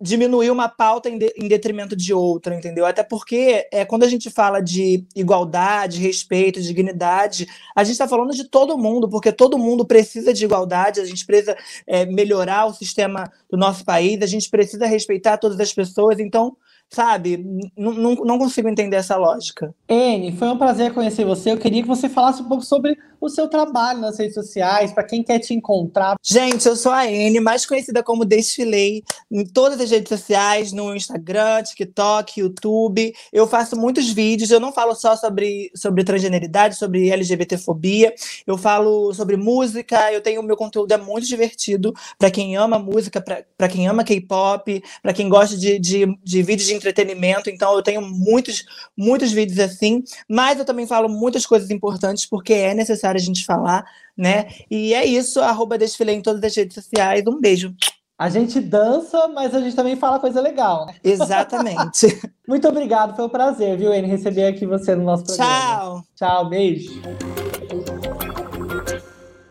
diminuir 0.00 0.50
uma 0.50 0.68
pauta 0.68 1.08
em, 1.08 1.18
de, 1.18 1.32
em, 1.36 1.48
detrimento 1.48 1.96
de 1.96 2.12
outra, 2.12 2.54
entendeu? 2.54 2.84
Até 2.84 3.02
porque 3.02 3.66
é, 3.72 3.84
quando 3.84 4.02
a 4.02 4.08
gente 4.08 4.30
fala 4.30 4.60
de 4.60 5.04
igualdade, 5.14 6.00
respeito, 6.00 6.60
dignidade, 6.60 7.46
a 7.74 7.84
gente 7.84 7.92
está 7.92 8.08
falando 8.08 8.32
de 8.32 8.44
todo 8.44 8.78
mundo, 8.78 9.08
porque 9.08 9.32
todo 9.32 9.58
mundo 9.58 9.84
precisa 9.84 10.32
de 10.32 10.44
igualdade, 10.44 11.00
a 11.00 11.04
gente 11.04 11.24
precisa 11.24 11.56
é, 11.86 12.04
melhorar 12.06 12.66
o 12.66 12.74
sistema 12.74 13.30
do 13.50 13.56
nosso 13.56 13.84
país, 13.84 14.20
a 14.22 14.26
gente 14.26 14.50
precisa 14.50 14.86
respeitar 14.86 15.38
todas 15.38 15.58
as 15.60 15.72
pessoas, 15.72 16.18
então 16.18 16.56
sabe? 16.90 17.44
Não, 17.76 17.92
não, 17.92 18.38
consigo 18.38 18.68
entender 18.68 18.96
essa 18.96 19.16
lógica. 19.16 19.74
N, 19.88 20.32
foi 20.36 20.48
um 20.48 20.58
prazer 20.58 20.92
conhecer 20.94 21.24
você. 21.24 21.52
Eu 21.52 21.58
queria 21.58 21.82
que 21.82 21.88
você 21.88 22.08
falasse 22.08 22.42
um 22.42 22.48
pouco 22.48 22.64
sobre 22.64 22.96
o 23.20 23.28
seu 23.28 23.48
trabalho 23.48 24.00
nas 24.00 24.18
redes 24.18 24.34
sociais, 24.34 24.92
para 24.92 25.04
quem 25.04 25.22
quer 25.22 25.38
te 25.40 25.52
encontrar. 25.52 26.16
Gente, 26.22 26.66
eu 26.66 26.76
sou 26.76 26.92
a 26.92 27.10
N, 27.10 27.40
mais 27.40 27.66
conhecida 27.66 28.02
como 28.02 28.24
Desfilei, 28.24 29.02
em 29.30 29.44
todas 29.44 29.80
as 29.80 29.90
redes 29.90 30.08
sociais, 30.08 30.72
no 30.72 30.94
Instagram, 30.94 31.62
TikTok, 31.62 32.40
YouTube. 32.40 33.12
Eu 33.32 33.46
faço 33.46 33.76
muitos 33.76 34.10
vídeos, 34.10 34.50
eu 34.50 34.60
não 34.60 34.72
falo 34.72 34.94
só 34.94 35.16
sobre, 35.16 35.70
sobre 35.74 36.04
transgeneridade, 36.04 36.76
sobre 36.76 37.10
LGBTfobia, 37.10 38.14
eu 38.46 38.56
falo 38.56 39.12
sobre 39.12 39.36
música, 39.36 40.12
eu 40.12 40.20
tenho 40.20 40.42
meu 40.42 40.56
conteúdo 40.56 40.92
é 40.92 40.96
muito 40.96 41.26
divertido 41.26 41.92
para 42.18 42.30
quem 42.30 42.56
ama 42.56 42.78
música, 42.78 43.20
para 43.20 43.68
quem 43.68 43.88
ama 43.88 44.04
K-pop, 44.04 44.82
para 45.02 45.12
quem 45.12 45.28
gosta 45.28 45.56
de, 45.56 45.78
de, 45.78 46.06
de 46.22 46.42
vídeos 46.42 46.68
de 46.68 46.77
entretenimento, 46.78 47.50
então 47.50 47.74
eu 47.74 47.82
tenho 47.82 48.00
muitos, 48.00 48.64
muitos 48.96 49.30
vídeos 49.32 49.58
assim, 49.58 50.02
mas 50.28 50.58
eu 50.58 50.64
também 50.64 50.86
falo 50.86 51.08
muitas 51.08 51.44
coisas 51.44 51.70
importantes 51.70 52.24
porque 52.24 52.54
é 52.54 52.74
necessário 52.74 53.20
a 53.20 53.22
gente 53.22 53.44
falar, 53.44 53.84
né? 54.16 54.48
E 54.70 54.94
é 54.94 55.04
isso, 55.04 55.40
arroba 55.40 55.76
desfile 55.76 56.12
em 56.12 56.22
todas 56.22 56.42
as 56.42 56.56
redes 56.56 56.74
sociais. 56.74 57.22
Um 57.26 57.40
beijo. 57.40 57.74
A 58.18 58.28
gente 58.28 58.58
dança, 58.60 59.28
mas 59.28 59.54
a 59.54 59.60
gente 59.60 59.76
também 59.76 59.94
fala 59.94 60.18
coisa 60.18 60.40
legal, 60.40 60.86
né? 60.86 60.94
Exatamente. 61.04 62.20
Muito 62.48 62.66
obrigado, 62.66 63.14
foi 63.14 63.26
um 63.26 63.28
prazer, 63.28 63.76
viu, 63.78 63.92
Anne, 63.92 64.08
receber 64.08 64.46
aqui 64.46 64.66
você 64.66 64.96
no 64.96 65.04
nosso 65.04 65.24
programa. 65.24 65.52
Tchau. 65.52 66.04
Tchau, 66.16 66.48
beijo. 66.48 67.00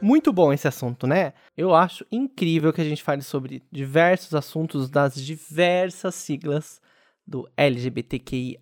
Muito 0.01 0.33
bom 0.33 0.53
esse 0.53 0.67
assunto, 0.67 1.07
né? 1.07 1.33
Eu 1.55 1.73
acho 1.73 2.05
incrível 2.11 2.71
que 2.73 2.81
a 2.81 2.83
gente 2.83 3.01
fale 3.01 3.21
sobre 3.21 3.63
diversos 3.71 4.35
assuntos 4.35 4.89
das 4.89 5.15
diversas 5.15 6.13
siglas 6.15 6.81
do 7.27 7.47
LGBTQIA+, 7.57 8.59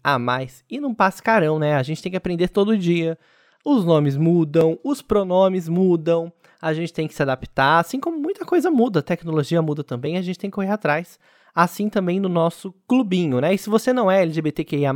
e 0.69 0.79
não 0.79 0.95
passa 0.95 1.21
carão, 1.21 1.59
né? 1.59 1.75
A 1.75 1.83
gente 1.83 2.01
tem 2.01 2.11
que 2.11 2.17
aprender 2.17 2.49
todo 2.49 2.77
dia. 2.77 3.17
Os 3.63 3.85
nomes 3.85 4.17
mudam, 4.17 4.79
os 4.83 5.01
pronomes 5.01 5.69
mudam, 5.69 6.33
a 6.61 6.73
gente 6.73 6.91
tem 6.91 7.07
que 7.07 7.13
se 7.13 7.21
adaptar, 7.21 7.79
assim 7.79 7.99
como 7.99 8.17
muita 8.17 8.45
coisa 8.45 8.71
muda, 8.71 8.99
a 8.99 9.03
tecnologia 9.03 9.61
muda 9.61 9.83
também, 9.83 10.17
a 10.17 10.21
gente 10.21 10.39
tem 10.39 10.49
que 10.49 10.55
correr 10.55 10.71
atrás. 10.71 11.19
Assim 11.53 11.89
também 11.89 12.19
no 12.19 12.27
nosso 12.27 12.73
clubinho, 12.87 13.39
né? 13.39 13.53
E 13.53 13.57
se 13.57 13.69
você 13.69 13.93
não 13.93 14.09
é 14.09 14.21
LGBTQIA+, 14.21 14.93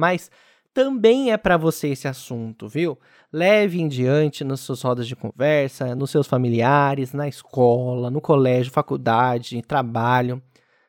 também 0.73 1.31
é 1.31 1.37
para 1.37 1.57
você 1.57 1.89
esse 1.89 2.07
assunto, 2.07 2.67
viu? 2.67 2.97
Leve 3.31 3.81
em 3.81 3.87
diante 3.87 4.43
nas 4.43 4.59
suas 4.59 4.81
rodas 4.81 5.07
de 5.07 5.15
conversa, 5.15 5.95
nos 5.95 6.11
seus 6.11 6.27
familiares, 6.27 7.13
na 7.13 7.27
escola, 7.27 8.09
no 8.09 8.21
colégio, 8.21 8.71
faculdade, 8.71 9.61
trabalho. 9.61 10.41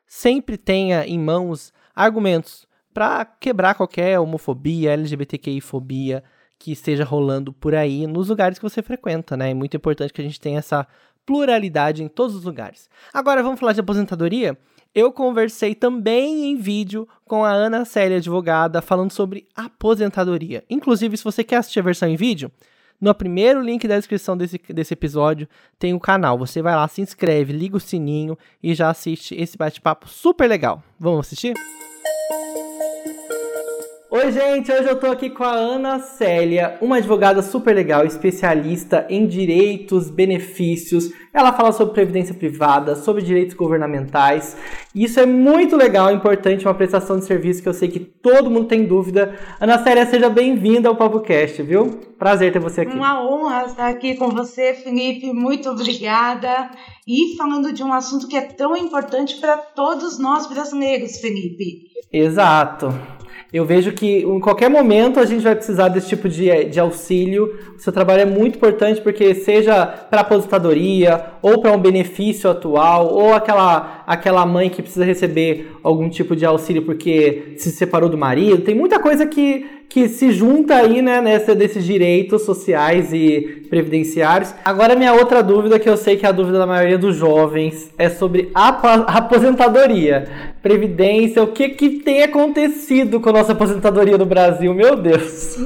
Sempre 0.06 0.56
tenha 0.58 1.06
em 1.06 1.18
mãos 1.18 1.72
argumentos 1.94 2.66
para 2.92 3.24
quebrar 3.24 3.74
qualquer 3.74 4.18
homofobia, 4.18 4.92
LGBTQI-fobia 4.92 6.22
que 6.58 6.72
esteja 6.72 7.04
rolando 7.04 7.52
por 7.52 7.74
aí 7.74 8.06
nos 8.06 8.28
lugares 8.28 8.58
que 8.58 8.62
você 8.62 8.82
frequenta, 8.82 9.36
né? 9.36 9.50
É 9.50 9.54
muito 9.54 9.76
importante 9.76 10.12
que 10.12 10.20
a 10.20 10.24
gente 10.24 10.38
tenha 10.38 10.58
essa 10.58 10.86
pluralidade 11.24 12.02
em 12.02 12.08
todos 12.08 12.36
os 12.36 12.44
lugares. 12.44 12.88
Agora 13.14 13.42
vamos 13.42 13.58
falar 13.58 13.72
de 13.72 13.80
aposentadoria? 13.80 14.58
Eu 14.94 15.12
conversei 15.12 15.74
também 15.74 16.50
em 16.50 16.56
vídeo 16.56 17.08
com 17.24 17.44
a 17.44 17.50
Ana 17.50 17.84
Célia, 17.84 18.18
advogada, 18.18 18.82
falando 18.82 19.12
sobre 19.12 19.46
aposentadoria. 19.54 20.64
Inclusive, 20.68 21.16
se 21.16 21.24
você 21.24 21.44
quer 21.44 21.56
assistir 21.56 21.78
a 21.78 21.84
versão 21.84 22.08
em 22.08 22.16
vídeo, 22.16 22.50
no 23.00 23.14
primeiro 23.14 23.62
link 23.62 23.86
da 23.88 23.96
descrição 23.96 24.36
desse, 24.36 24.58
desse 24.58 24.92
episódio 24.92 25.48
tem 25.78 25.94
o 25.94 26.00
canal. 26.00 26.36
Você 26.38 26.60
vai 26.60 26.74
lá, 26.74 26.86
se 26.88 27.00
inscreve, 27.00 27.52
liga 27.52 27.76
o 27.76 27.80
sininho 27.80 28.36
e 28.62 28.74
já 28.74 28.90
assiste 28.90 29.34
esse 29.34 29.56
bate-papo 29.56 30.08
super 30.08 30.48
legal. 30.48 30.82
Vamos 30.98 31.20
assistir? 31.20 31.54
Oi, 34.22 34.32
gente! 34.32 34.70
Hoje 34.70 34.86
eu 34.86 35.00
tô 35.00 35.06
aqui 35.06 35.30
com 35.30 35.42
a 35.42 35.52
Ana 35.52 35.98
Célia, 35.98 36.76
uma 36.82 36.98
advogada 36.98 37.40
super 37.40 37.74
legal, 37.74 38.04
especialista 38.04 39.06
em 39.08 39.26
direitos, 39.26 40.10
benefícios. 40.10 41.10
Ela 41.32 41.54
fala 41.54 41.72
sobre 41.72 41.94
previdência 41.94 42.34
privada, 42.34 42.94
sobre 42.94 43.22
direitos 43.22 43.56
governamentais. 43.56 44.58
Isso 44.94 45.18
é 45.18 45.24
muito 45.24 45.74
legal, 45.74 46.12
importante, 46.12 46.66
uma 46.66 46.74
prestação 46.74 47.18
de 47.18 47.24
serviço 47.24 47.62
que 47.62 47.68
eu 47.70 47.72
sei 47.72 47.88
que 47.88 47.98
todo 47.98 48.50
mundo 48.50 48.68
tem 48.68 48.84
dúvida. 48.84 49.38
Ana 49.58 49.82
Célia, 49.82 50.04
seja 50.04 50.28
bem-vinda 50.28 50.90
ao 50.90 50.96
PapoCast, 50.96 51.62
viu? 51.62 51.98
Prazer 52.18 52.52
ter 52.52 52.58
você 52.58 52.82
aqui. 52.82 52.94
Uma 52.94 53.26
honra 53.26 53.64
estar 53.64 53.88
aqui 53.88 54.16
com 54.16 54.28
você, 54.28 54.74
Felipe. 54.74 55.32
Muito 55.32 55.70
obrigada. 55.70 56.70
E 57.08 57.38
falando 57.38 57.72
de 57.72 57.82
um 57.82 57.90
assunto 57.90 58.28
que 58.28 58.36
é 58.36 58.42
tão 58.42 58.76
importante 58.76 59.40
para 59.40 59.56
todos 59.56 60.18
nós 60.18 60.46
brasileiros, 60.46 61.16
Felipe. 61.16 61.88
Exato. 62.12 62.92
Eu 63.52 63.64
vejo 63.64 63.92
que 63.92 64.22
em 64.22 64.38
qualquer 64.38 64.70
momento 64.70 65.18
a 65.18 65.26
gente 65.26 65.42
vai 65.42 65.56
precisar 65.56 65.88
desse 65.88 66.08
tipo 66.08 66.28
de, 66.28 66.66
de 66.66 66.78
auxílio. 66.78 67.58
O 67.76 67.80
seu 67.80 67.92
trabalho 67.92 68.22
é 68.22 68.24
muito 68.24 68.56
importante 68.56 69.00
porque 69.00 69.34
seja 69.34 69.86
para 69.86 70.20
aposentadoria 70.20 71.24
ou 71.42 71.60
para 71.60 71.72
um 71.72 71.78
benefício 71.78 72.48
atual 72.48 73.12
ou 73.12 73.34
aquela, 73.34 74.04
aquela 74.06 74.46
mãe 74.46 74.70
que 74.70 74.82
precisa 74.82 75.04
receber 75.04 75.72
algum 75.82 76.08
tipo 76.08 76.36
de 76.36 76.46
auxílio 76.46 76.82
porque 76.82 77.54
se 77.56 77.72
separou 77.72 78.08
do 78.08 78.16
marido. 78.16 78.62
Tem 78.62 78.74
muita 78.74 79.00
coisa 79.00 79.26
que, 79.26 79.66
que 79.90 80.08
se 80.08 80.30
junta 80.30 80.76
aí, 80.76 81.02
né, 81.02 81.20
nessa 81.20 81.52
desses 81.52 81.84
direitos 81.84 82.42
sociais 82.42 83.12
e 83.12 83.66
previdenciários. 83.68 84.54
Agora, 84.64 84.94
minha 84.94 85.12
outra 85.12 85.42
dúvida, 85.42 85.80
que 85.80 85.88
eu 85.88 85.96
sei 85.96 86.16
que 86.16 86.24
é 86.24 86.28
a 86.28 86.32
dúvida 86.32 86.58
da 86.58 86.66
maioria 86.66 86.96
dos 86.96 87.16
jovens, 87.16 87.90
é 87.98 88.08
sobre 88.08 88.52
a 88.54 88.68
aposentadoria, 89.18 90.28
previdência, 90.62 91.42
o 91.42 91.48
que, 91.48 91.70
que 91.70 91.90
tem 91.98 92.22
acontecido 92.22 93.20
com 93.20 93.30
a 93.30 93.32
nossa 93.32 93.50
aposentadoria 93.50 94.16
no 94.16 94.26
Brasil, 94.26 94.72
meu 94.72 94.94
Deus. 94.94 95.56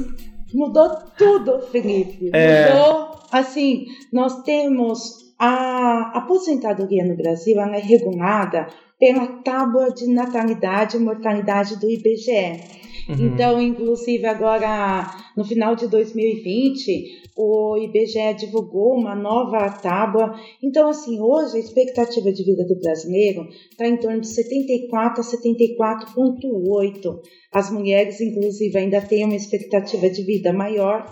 Mudou 0.55 0.89
tudo, 1.19 1.61
Felipe. 1.71 2.31
É... 2.33 2.73
Mudou, 2.73 3.19
assim, 3.31 3.85
nós 4.11 4.43
temos 4.43 5.35
a 5.39 6.13
aposentadoria 6.15 7.05
no 7.05 7.15
Brasil, 7.15 7.61
ela 7.61 7.77
é 7.77 7.81
regulada 7.81 8.69
pela 8.99 9.27
tábua 9.43 9.91
de 9.91 10.07
natalidade 10.07 10.97
e 10.97 11.01
mortalidade 11.01 11.79
do 11.79 11.91
IBGE. 11.91 12.84
Uhum. 13.09 13.27
Então, 13.27 13.61
inclusive, 13.61 14.27
agora 14.27 15.11
no 15.37 15.45
final 15.45 15.75
de 15.75 15.89
2020, 15.89 17.25
o 17.37 17.77
IBGE 17.77 18.35
divulgou 18.39 18.95
uma 18.95 19.15
nova 19.15 19.69
tábua. 19.71 20.35
Então, 20.63 20.89
assim, 20.89 21.21
hoje 21.21 21.57
a 21.57 21.61
expectativa 21.61 22.33
de 22.33 22.45
vida 22.45 22.65
do 22.65 22.79
brasileiro 22.79 23.49
está 23.71 23.87
em 23.87 23.97
torno 23.97 24.21
de 24.21 24.29
74 24.29 25.21
a 25.21 25.25
74,8. 25.25 27.21
As 27.53 27.71
mulheres, 27.71 28.21
inclusive, 28.21 28.79
ainda 28.79 29.01
têm 29.01 29.25
uma 29.25 29.37
expectativa 29.37 30.09
de 30.09 30.23
vida 30.23 30.53
maior. 30.53 31.05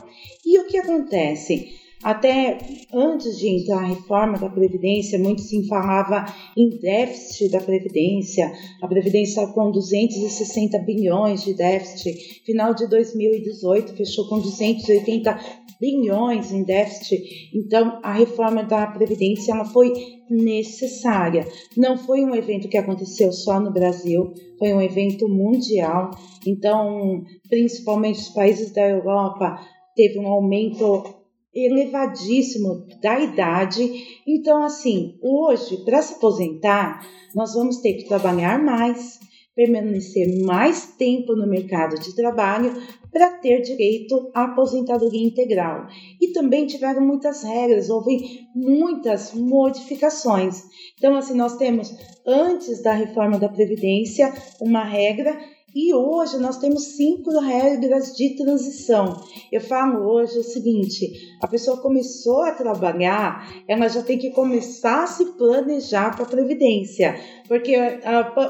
E 0.46 0.58
o 0.58 0.66
que 0.66 0.78
acontece? 0.78 1.81
Até 2.02 2.58
antes 2.92 3.38
de 3.38 3.48
entrar 3.48 3.78
a 3.78 3.86
reforma 3.86 4.38
da 4.38 4.48
Previdência, 4.48 5.18
muito 5.18 5.40
se 5.40 5.66
falava 5.68 6.24
em 6.56 6.68
déficit 6.80 7.50
da 7.50 7.60
Previdência. 7.60 8.52
A 8.82 8.88
Previdência 8.88 9.46
com 9.48 9.70
260 9.70 10.78
bilhões 10.80 11.44
de 11.44 11.54
déficit. 11.54 12.42
Final 12.44 12.74
de 12.74 12.88
2018 12.88 13.96
fechou 13.96 14.28
com 14.28 14.40
280 14.40 15.38
bilhões 15.80 16.52
em 16.52 16.62
déficit. 16.62 17.50
Então, 17.54 18.00
a 18.02 18.12
reforma 18.12 18.62
da 18.62 18.86
Previdência 18.86 19.52
ela 19.52 19.64
foi 19.64 19.92
necessária. 20.30 21.46
Não 21.76 21.98
foi 21.98 22.24
um 22.24 22.34
evento 22.34 22.68
que 22.68 22.78
aconteceu 22.78 23.32
só 23.32 23.60
no 23.60 23.72
Brasil, 23.72 24.32
foi 24.58 24.72
um 24.72 24.80
evento 24.80 25.28
mundial. 25.28 26.10
Então, 26.46 27.22
principalmente 27.48 28.20
os 28.20 28.28
países 28.28 28.72
da 28.72 28.88
Europa 28.88 29.58
teve 29.94 30.18
um 30.18 30.26
aumento 30.26 31.21
elevadíssimo 31.54 32.86
da 33.00 33.20
idade. 33.20 34.22
Então, 34.26 34.62
assim, 34.64 35.18
hoje, 35.22 35.84
para 35.84 36.00
se 36.02 36.14
aposentar, 36.14 37.06
nós 37.34 37.54
vamos 37.54 37.78
ter 37.78 37.94
que 37.94 38.08
trabalhar 38.08 38.62
mais, 38.62 39.18
permanecer 39.54 40.42
mais 40.44 40.94
tempo 40.96 41.34
no 41.34 41.46
mercado 41.46 42.00
de 42.00 42.14
trabalho 42.14 42.72
para 43.12 43.30
ter 43.38 43.60
direito 43.60 44.30
à 44.34 44.44
aposentadoria 44.44 45.26
integral. 45.26 45.86
E 46.18 46.32
também 46.32 46.66
tiveram 46.66 47.06
muitas 47.06 47.42
regras, 47.42 47.90
houve 47.90 48.46
muitas 48.54 49.34
modificações. 49.34 50.62
Então, 50.96 51.14
assim, 51.14 51.34
nós 51.34 51.56
temos, 51.56 51.94
antes 52.26 52.82
da 52.82 52.94
reforma 52.94 53.38
da 53.38 53.50
Previdência, 53.50 54.32
uma 54.60 54.82
regra 54.82 55.38
e 55.74 55.94
hoje 55.94 56.38
nós 56.38 56.58
temos 56.58 56.96
cinco 56.96 57.30
regras 57.38 58.14
de 58.14 58.36
transição. 58.36 59.20
Eu 59.50 59.60
falo 59.60 60.06
hoje 60.06 60.38
o 60.38 60.42
seguinte: 60.42 61.10
a 61.40 61.46
pessoa 61.46 61.78
começou 61.78 62.42
a 62.42 62.52
trabalhar, 62.52 63.64
ela 63.66 63.88
já 63.88 64.02
tem 64.02 64.18
que 64.18 64.30
começar 64.30 65.04
a 65.04 65.06
se 65.06 65.24
planejar 65.32 66.14
para 66.14 66.24
a 66.24 66.28
previdência, 66.28 67.18
porque 67.48 67.74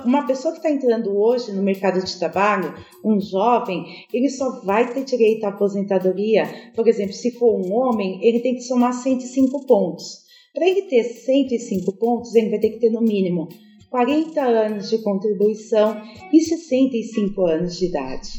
uma 0.04 0.26
pessoa 0.26 0.52
que 0.52 0.58
está 0.58 0.70
entrando 0.70 1.16
hoje 1.16 1.52
no 1.52 1.62
mercado 1.62 2.04
de 2.04 2.18
trabalho, 2.18 2.74
um 3.04 3.20
jovem, 3.20 3.84
ele 4.12 4.28
só 4.28 4.60
vai 4.64 4.92
ter 4.92 5.04
direito 5.04 5.44
à 5.44 5.50
aposentadoria. 5.50 6.72
Por 6.74 6.88
exemplo, 6.88 7.12
se 7.12 7.30
for 7.32 7.54
um 7.54 7.72
homem, 7.72 8.18
ele 8.22 8.40
tem 8.40 8.54
que 8.54 8.62
somar 8.62 8.92
105 8.92 9.66
pontos. 9.66 10.22
Para 10.52 10.68
ele 10.68 10.82
ter 10.82 11.04
105 11.04 11.92
pontos, 11.96 12.34
ele 12.34 12.50
vai 12.50 12.58
ter 12.58 12.70
que 12.70 12.78
ter 12.78 12.90
no 12.90 13.00
mínimo 13.00 13.48
40 13.92 14.40
anos 14.40 14.88
de 14.88 14.98
contribuição 15.02 16.00
e 16.32 16.40
65 16.40 17.46
anos 17.46 17.76
de 17.76 17.86
idade. 17.86 18.30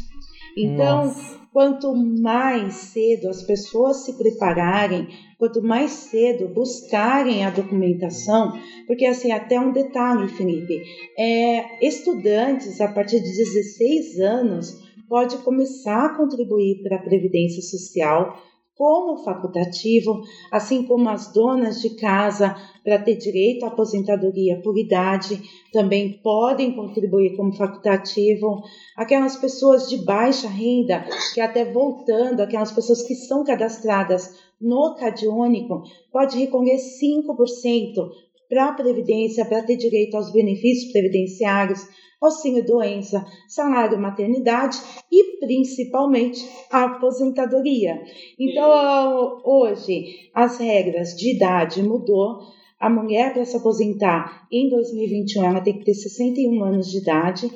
Então, 0.57 1.05
Nossa. 1.05 1.39
quanto 1.53 1.95
mais 1.95 2.73
cedo 2.73 3.29
as 3.29 3.43
pessoas 3.43 3.97
se 4.03 4.17
prepararem, 4.17 5.07
quanto 5.37 5.61
mais 5.61 5.91
cedo 5.91 6.47
buscarem 6.47 7.45
a 7.45 7.51
documentação, 7.51 8.51
porque 8.87 9.05
assim, 9.05 9.31
até 9.31 9.59
um 9.59 9.71
detalhe, 9.71 10.27
Felipe, 10.29 10.81
é, 11.17 11.85
estudantes 11.85 12.81
a 12.81 12.87
partir 12.87 13.19
de 13.19 13.29
16 13.29 14.19
anos 14.21 14.75
pode 15.07 15.37
começar 15.43 16.05
a 16.05 16.17
contribuir 16.17 16.81
para 16.81 16.95
a 16.95 17.03
Previdência 17.03 17.61
Social 17.61 18.41
como 18.75 19.23
facultativo, 19.23 20.21
assim 20.51 20.83
como 20.83 21.07
as 21.09 21.31
donas 21.31 21.79
de 21.81 21.91
casa 21.91 22.55
para 22.83 22.99
ter 22.99 23.15
direito 23.17 23.63
à 23.63 23.67
aposentadoria 23.67 24.59
por 24.61 24.77
idade 24.77 25.41
também 25.71 26.19
podem 26.23 26.75
contribuir 26.75 27.35
como 27.35 27.55
facultativo. 27.55 28.63
Aquelas 28.97 29.35
pessoas 29.37 29.87
de 29.87 29.97
baixa 30.03 30.47
renda, 30.47 31.05
que 31.33 31.41
até 31.41 31.71
voltando, 31.71 32.41
aquelas 32.41 32.71
pessoas 32.71 33.03
que 33.03 33.15
são 33.15 33.43
cadastradas 33.43 34.37
no 34.59 34.95
Único, 35.29 35.83
pode 36.11 36.37
recolher 36.37 36.77
5% 36.77 38.09
para 38.49 38.69
a 38.69 38.73
Previdência, 38.73 39.45
para 39.45 39.63
ter 39.63 39.77
direito 39.77 40.15
aos 40.15 40.31
benefícios 40.31 40.91
previdenciários 40.91 41.87
auxílio 42.25 42.65
doença, 42.65 43.25
salário 43.47 43.99
maternidade 43.99 44.77
e 45.11 45.37
principalmente 45.39 46.47
a 46.71 46.85
aposentadoria. 46.85 48.01
Então, 48.39 49.41
hoje 49.43 50.29
as 50.33 50.57
regras 50.57 51.15
de 51.15 51.35
idade 51.35 51.81
mudou. 51.83 52.39
A 52.79 52.89
mulher 52.89 53.33
para 53.33 53.45
se 53.45 53.55
aposentar 53.55 54.45
em 54.51 54.69
2021 54.69 55.43
ela 55.43 55.61
tem 55.61 55.77
que 55.77 55.85
ter 55.85 55.93
61 55.93 56.63
anos 56.63 56.91
de 56.91 56.97
idade 56.97 57.49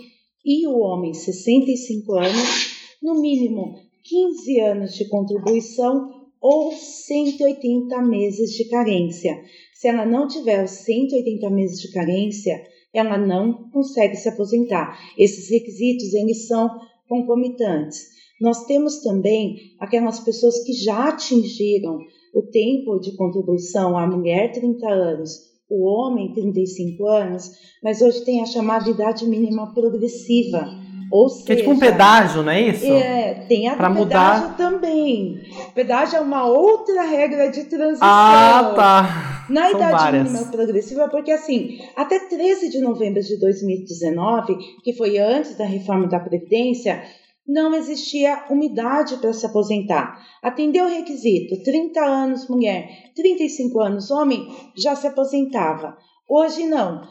e 0.45 0.65
o 0.67 0.79
homem 0.79 1.13
65 1.13 2.13
anos, 2.13 2.77
no 3.03 3.19
mínimo 3.19 3.75
15 4.03 4.59
anos 4.61 4.93
de 4.93 5.09
contribuição 5.09 6.17
ou 6.39 6.71
180 6.71 8.01
meses 8.03 8.51
de 8.51 8.69
carência. 8.69 9.37
Se 9.73 9.87
ela 9.89 10.05
não 10.05 10.27
tiver 10.27 10.63
os 10.63 10.71
180 10.71 11.49
meses 11.49 11.81
de 11.81 11.91
carência, 11.91 12.65
ela 12.99 13.17
não 13.17 13.69
consegue 13.71 14.15
se 14.15 14.29
aposentar. 14.29 14.97
Esses 15.17 15.49
requisitos 15.49 16.13
eles 16.13 16.47
são 16.47 16.69
concomitantes. 17.07 18.17
Nós 18.39 18.65
temos 18.65 19.01
também 19.01 19.55
aquelas 19.79 20.19
pessoas 20.19 20.63
que 20.63 20.73
já 20.73 21.09
atingiram 21.09 21.99
o 22.33 22.41
tempo 22.43 22.99
de 22.99 23.15
contribuição, 23.15 23.97
a 23.97 24.05
mulher 24.05 24.51
30 24.51 24.87
anos, 24.87 25.31
o 25.69 25.85
homem 25.85 26.33
35 26.33 27.07
anos, 27.07 27.51
mas 27.83 28.01
hoje 28.01 28.23
tem 28.23 28.41
a 28.41 28.45
chamada 28.45 28.89
idade 28.89 29.25
mínima 29.25 29.73
progressiva. 29.73 30.67
Ou 31.11 31.29
seja, 31.29 31.45
que 31.45 31.51
é 31.53 31.55
tipo 31.55 31.71
um 31.71 31.79
pedágio, 31.79 32.43
não 32.43 32.51
é 32.51 32.61
isso? 32.61 32.85
É, 32.85 33.45
tem 33.47 33.69
a 33.69 33.75
pra 33.75 33.89
pedágio 33.89 34.49
mudar... 34.49 34.57
também. 34.57 35.39
Pedágio 35.73 36.17
é 36.17 36.21
uma 36.21 36.45
outra 36.45 37.03
regra 37.03 37.49
de 37.49 37.63
transição. 37.63 38.07
Ah, 38.07 38.73
tá. 38.75 39.36
Na 39.49 39.69
São 39.69 39.79
idade 39.79 39.91
várias. 39.91 40.31
mínima 40.31 40.51
progressiva, 40.51 41.07
porque 41.09 41.31
assim, 41.31 41.79
até 41.95 42.19
13 42.19 42.69
de 42.69 42.79
novembro 42.79 43.21
de 43.21 43.39
2019, 43.39 44.57
que 44.83 44.93
foi 44.93 45.17
antes 45.17 45.55
da 45.55 45.65
reforma 45.65 46.07
da 46.07 46.19
Previdência, 46.19 47.01
não 47.47 47.73
existia 47.73 48.43
uma 48.49 48.65
idade 48.65 49.15
para 49.17 49.31
se 49.31 49.45
aposentar. 49.45 50.21
Atendeu 50.43 50.85
o 50.85 50.89
requisito: 50.89 51.63
30 51.63 51.99
anos 52.03 52.47
mulher, 52.49 53.11
35 53.15 53.79
anos 53.79 54.11
homem, 54.11 54.47
já 54.75 54.95
se 54.95 55.07
aposentava. 55.07 55.97
Hoje 56.29 56.65
não. 56.65 57.07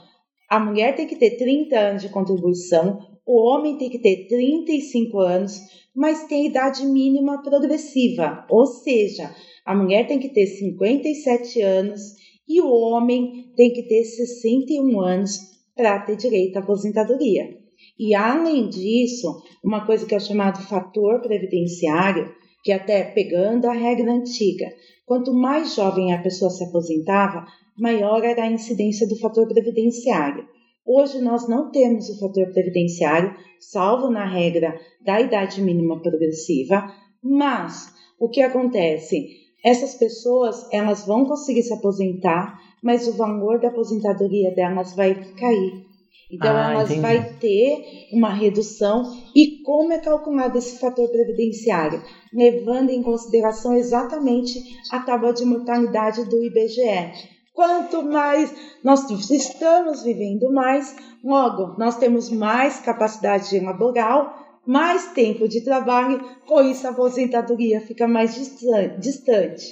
A 0.48 0.60
mulher 0.60 0.94
tem 0.94 1.06
que 1.06 1.16
ter 1.16 1.36
30 1.38 1.78
anos 1.78 2.02
de 2.02 2.08
contribuição, 2.10 3.00
o 3.24 3.48
homem 3.48 3.76
tem 3.78 3.90
que 3.90 3.98
ter 3.98 4.28
35 4.28 5.18
anos, 5.18 5.60
mas 5.94 6.24
tem 6.24 6.46
idade 6.46 6.86
mínima 6.86 7.42
progressiva, 7.42 8.46
ou 8.48 8.66
seja, 8.66 9.34
a 9.64 9.74
mulher 9.74 10.06
tem 10.06 10.20
que 10.20 10.28
ter 10.28 10.46
57 10.46 11.60
anos 11.62 12.14
e 12.48 12.60
o 12.60 12.70
homem 12.70 13.52
tem 13.56 13.72
que 13.72 13.82
ter 13.82 14.04
61 14.04 15.00
anos 15.00 15.38
para 15.74 16.00
ter 16.00 16.16
direito 16.16 16.56
à 16.56 16.60
aposentadoria. 16.60 17.56
E 17.98 18.14
além 18.14 18.68
disso, 18.68 19.42
uma 19.64 19.84
coisa 19.84 20.06
que 20.06 20.14
é 20.14 20.20
chamado 20.20 20.62
fator 20.62 21.20
previdenciário, 21.20 22.32
que 22.62 22.72
até 22.72 23.04
pegando 23.04 23.66
a 23.66 23.72
regra 23.72 24.10
antiga, 24.12 24.66
quanto 25.04 25.32
mais 25.32 25.74
jovem 25.74 26.12
a 26.12 26.22
pessoa 26.22 26.50
se 26.50 26.64
aposentava, 26.64 27.46
maior 27.78 28.24
era 28.24 28.44
a 28.44 28.50
incidência 28.50 29.06
do 29.06 29.18
fator 29.18 29.46
previdenciário. 29.46 30.46
Hoje 30.84 31.20
nós 31.20 31.48
não 31.48 31.70
temos 31.70 32.08
o 32.08 32.18
fator 32.18 32.50
previdenciário, 32.52 33.34
salvo 33.60 34.10
na 34.10 34.24
regra 34.24 34.78
da 35.04 35.20
idade 35.20 35.60
mínima 35.60 36.00
progressiva, 36.00 36.92
mas 37.22 37.92
o 38.18 38.28
que 38.28 38.40
acontece? 38.40 39.45
Essas 39.66 39.96
pessoas 39.96 40.64
elas 40.70 41.04
vão 41.04 41.24
conseguir 41.24 41.64
se 41.64 41.74
aposentar, 41.74 42.56
mas 42.80 43.08
o 43.08 43.16
valor 43.16 43.58
da 43.58 43.66
aposentadoria 43.66 44.54
delas 44.54 44.94
vai 44.94 45.12
cair. 45.34 45.84
Então 46.30 46.54
Ah, 46.56 46.72
elas 46.72 46.90
entendi. 46.90 47.00
vai 47.00 47.34
ter 47.40 48.08
uma 48.12 48.32
redução 48.32 49.02
e 49.34 49.62
como 49.64 49.92
é 49.92 49.98
calculado 49.98 50.56
esse 50.56 50.78
fator 50.78 51.08
previdenciário, 51.08 52.00
levando 52.32 52.90
em 52.90 53.02
consideração 53.02 53.74
exatamente 53.74 54.60
a 54.92 55.00
tábua 55.00 55.32
de 55.32 55.44
mortalidade 55.44 56.24
do 56.28 56.44
IBGE. 56.44 57.34
Quanto 57.52 58.04
mais 58.04 58.54
nós 58.84 59.10
estamos 59.30 60.04
vivendo 60.04 60.52
mais, 60.52 60.94
logo 61.24 61.74
nós 61.76 61.96
temos 61.96 62.30
mais 62.30 62.78
capacidade 62.78 63.58
laboral, 63.58 64.45
mais 64.66 65.12
tempo 65.12 65.48
de 65.48 65.60
trabalho, 65.62 66.20
com 66.46 66.60
isso 66.60 66.86
a 66.86 66.90
aposentadoria 66.90 67.80
fica 67.80 68.06
mais 68.08 68.34
distan- 68.34 68.98
distante. 68.98 69.64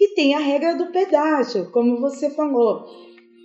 E 0.00 0.14
tem 0.14 0.34
a 0.34 0.40
regra 0.40 0.76
do 0.76 0.86
pedágio, 0.90 1.70
como 1.70 2.00
você 2.00 2.28
falou. 2.30 2.84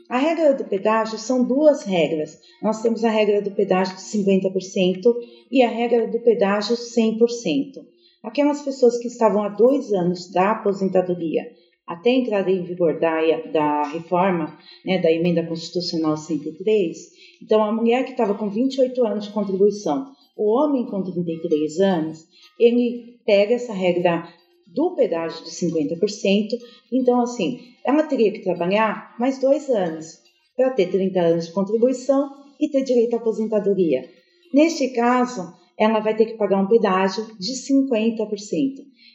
A 0.10 0.18
regra 0.18 0.54
do 0.56 0.64
pedágio 0.66 1.20
são 1.20 1.44
duas 1.44 1.84
regras. 1.84 2.40
Nós 2.64 2.82
temos 2.82 3.04
a 3.06 3.10
regra 3.10 3.42
do 3.42 3.52
pedágio 3.52 3.96
de 3.96 4.02
50% 4.02 5.14
e 5.52 5.62
a 5.62 5.70
regra 5.70 6.08
do 6.08 6.20
pedágio 6.20 6.76
100%. 6.76 7.86
Aquelas 8.24 8.62
pessoas 8.64 8.98
que 8.98 9.08
estavam 9.08 9.44
há 9.44 9.50
dois 9.50 9.94
anos 9.94 10.32
da 10.32 10.52
aposentadoria 10.52 11.44
até 11.90 12.12
a 12.12 12.16
entrada 12.16 12.52
em 12.52 12.62
vigor 12.62 13.00
da, 13.00 13.20
da 13.52 13.84
reforma, 13.90 14.56
né, 14.86 15.00
da 15.00 15.12
emenda 15.12 15.44
constitucional 15.44 16.16
103, 16.16 16.98
então 17.42 17.64
a 17.64 17.72
mulher 17.72 18.06
que 18.06 18.12
estava 18.12 18.36
com 18.36 18.48
28 18.48 19.08
anos 19.08 19.26
de 19.26 19.32
contribuição, 19.32 20.06
o 20.40 20.56
homem 20.56 20.86
com 20.86 21.04
33 21.04 21.80
anos, 21.82 22.26
ele 22.58 23.20
pega 23.26 23.56
essa 23.56 23.74
regra 23.74 24.26
do 24.66 24.96
pedágio 24.96 25.44
de 25.44 25.52
50%, 25.52 26.48
então 26.94 27.20
assim, 27.20 27.60
ela 27.86 28.04
teria 28.04 28.32
que 28.32 28.40
trabalhar 28.40 29.16
mais 29.20 29.38
dois 29.40 29.70
anos 29.70 30.18
para 30.56 30.70
ter 30.72 30.90
30 30.90 31.20
anos 31.20 31.48
de 31.48 31.52
contribuição 31.52 32.30
e 32.58 32.70
ter 32.70 32.84
direito 32.84 33.16
à 33.16 33.18
aposentadoria. 33.18 34.10
Neste 34.54 34.90
caso, 34.90 35.54
ela 35.78 36.00
vai 36.00 36.16
ter 36.16 36.26
que 36.26 36.38
pagar 36.38 36.62
um 36.62 36.68
pedágio 36.68 37.26
de 37.38 37.54
50%. 37.54 38.30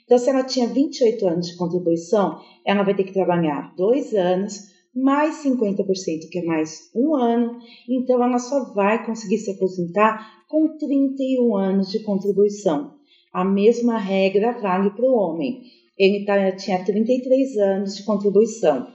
Então, 0.05 0.19
se 0.19 0.29
ela 0.29 0.43
tinha 0.43 0.67
28 0.67 1.27
anos 1.27 1.47
de 1.47 1.57
contribuição, 1.57 2.39
ela 2.67 2.83
vai 2.83 2.95
ter 2.95 3.05
que 3.05 3.13
trabalhar 3.13 3.75
dois 3.77 4.15
anos, 4.15 4.74
mais 4.95 5.43
50%, 5.43 6.29
que 6.31 6.39
é 6.39 6.45
mais 6.45 6.91
um 6.95 7.15
ano. 7.17 7.59
Então, 7.89 8.23
ela 8.23 8.39
só 8.39 8.73
vai 8.73 9.05
conseguir 9.05 9.39
se 9.39 9.51
aposentar 9.51 10.45
com 10.49 10.77
31 10.79 11.57
anos 11.57 11.91
de 11.91 12.01
contribuição. 12.05 12.95
A 13.33 13.45
mesma 13.45 13.99
regra 13.99 14.53
vale 14.53 14.91
para 14.91 15.05
o 15.05 15.15
homem. 15.15 15.63
Ele 15.99 16.25
tá, 16.25 16.53
tinha 16.53 16.85
33 16.85 17.57
anos 17.57 17.97
de 17.97 18.05
contribuição. 18.05 18.87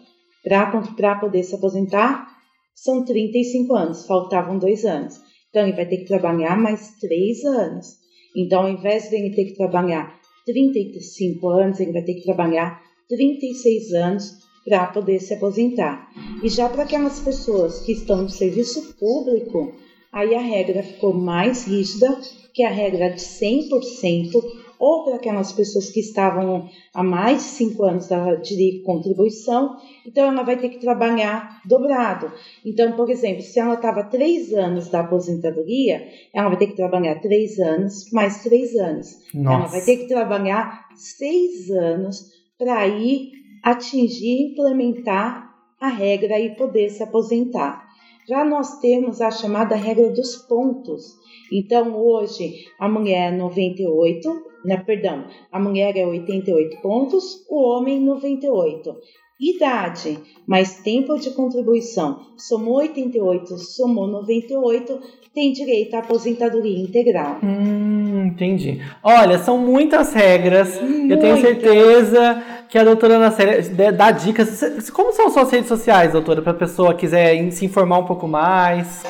Para 0.43 1.15
poder 1.19 1.43
se 1.43 1.55
aposentar, 1.55 2.27
são 2.73 3.03
35 3.03 3.75
anos, 3.75 4.05
faltavam 4.05 4.57
dois 4.57 4.85
anos. 4.85 5.19
Então, 5.49 5.63
ele 5.63 5.75
vai 5.75 5.85
ter 5.85 5.97
que 5.97 6.05
trabalhar 6.05 6.57
mais 6.57 6.97
três 6.99 7.43
anos. 7.43 7.97
Então, 8.35 8.62
ao 8.62 8.69
invés 8.69 9.09
de 9.09 9.15
ele 9.17 9.35
ter 9.35 9.45
que 9.45 9.55
trabalhar 9.55 10.17
35 10.45 11.49
anos, 11.49 11.79
ele 11.79 11.91
vai 11.91 12.03
ter 12.03 12.13
que 12.13 12.23
trabalhar 12.23 12.81
36 13.09 13.93
anos 13.93 14.48
para 14.69 14.86
poder 14.88 15.19
se 15.19 15.34
aposentar. 15.34 16.08
E 16.43 16.47
já 16.47 16.69
para 16.69 16.84
aquelas 16.84 17.19
pessoas 17.19 17.79
que 17.79 17.91
estão 17.91 18.21
no 18.21 18.29
serviço 18.29 18.93
público, 18.99 19.73
aí 20.12 20.36
a 20.36 20.41
regra 20.41 20.84
ficou 20.84 21.12
mais 21.12 21.65
rígida, 21.65 22.15
que 22.53 22.62
é 22.62 22.67
a 22.67 22.71
regra 22.71 23.10
de 23.10 23.19
100%, 23.19 24.32
ou 24.77 25.03
para 25.03 25.15
aquelas 25.15 25.51
pessoas 25.51 25.89
que 25.89 25.99
estavam 25.99 26.69
há 26.93 27.03
mais 27.03 27.38
de 27.39 27.49
5 27.49 27.84
anos 27.84 28.08
de 28.43 28.82
contribuição, 28.86 29.75
então 30.05 30.29
ela 30.29 30.43
vai 30.43 30.58
ter 30.58 30.69
que 30.69 30.79
trabalhar 30.79 31.62
dobrado. 31.65 32.32
Então, 32.65 32.93
por 32.93 33.10
exemplo, 33.10 33.41
se 33.41 33.60
ela 33.60 33.73
estava 33.73 34.03
3 34.03 34.53
anos 34.53 34.88
da 34.88 35.01
aposentadoria, 35.01 36.08
ela 36.34 36.47
vai 36.47 36.58
ter 36.58 36.67
que 36.67 36.75
trabalhar 36.75 37.15
3 37.15 37.60
anos 37.60 38.10
mais 38.12 38.41
3 38.43 38.75
anos. 38.75 39.17
Ela 39.34 39.43
Nossa. 39.43 39.71
vai 39.71 39.82
ter 39.82 39.97
que 39.97 40.08
trabalhar 40.08 40.88
6 40.95 41.71
anos 41.71 42.32
para 42.58 42.88
ir 42.88 43.32
atingir, 43.63 44.51
implementar 44.51 45.49
a 45.79 45.87
regra 45.87 46.39
e 46.39 46.55
poder 46.55 46.89
se 46.89 47.01
aposentar. 47.03 47.87
Já 48.27 48.45
nós 48.45 48.79
temos 48.79 49.21
a 49.21 49.31
chamada 49.31 49.75
regra 49.75 50.09
dos 50.09 50.35
pontos. 50.35 51.17
Então, 51.51 51.95
hoje, 51.95 52.65
a 52.79 52.87
mulher 52.87 53.33
é 53.33 53.35
98, 53.35 54.29
né, 54.63 54.77
perdão, 54.77 55.25
a 55.51 55.59
mulher 55.59 55.97
é 55.97 56.05
88 56.05 56.79
pontos, 56.81 57.43
o 57.49 57.59
homem 57.59 57.99
98. 57.99 58.95
Idade, 59.39 60.19
mais 60.45 60.79
tempo 60.79 61.17
de 61.17 61.31
contribuição, 61.31 62.19
somou 62.37 62.75
88, 62.75 63.57
somou 63.57 64.05
98, 64.05 64.99
tem 65.33 65.53
direito 65.53 65.95
à 65.95 65.99
aposentadoria 65.99 66.77
integral. 66.77 67.39
Hum, 67.41 68.25
entendi. 68.27 68.81
Olha, 69.01 69.39
são 69.39 69.57
muitas 69.57 70.13
regras. 70.13 70.77
Eu 71.09 71.17
tenho 71.19 71.37
certeza 71.37 72.43
que 72.69 72.77
a 72.77 72.84
doutora 72.84 73.15
Ana 73.15 73.32
Célia 73.32 73.62
dá- 73.69 73.91
dá 73.91 74.12
dicas. 74.12 74.62
Como 74.91 75.12
são 75.12 75.29
suas 75.29 75.49
redes 75.51 75.67
sociais, 75.67 76.12
doutora, 76.12 76.41
para 76.41 76.51
a 76.51 76.55
pessoa 76.55 76.93
quiser 76.93 77.51
se 77.51 77.65
informar 77.65 77.97
um 77.99 78.05
pouco 78.05 78.27
mais? 78.27 79.03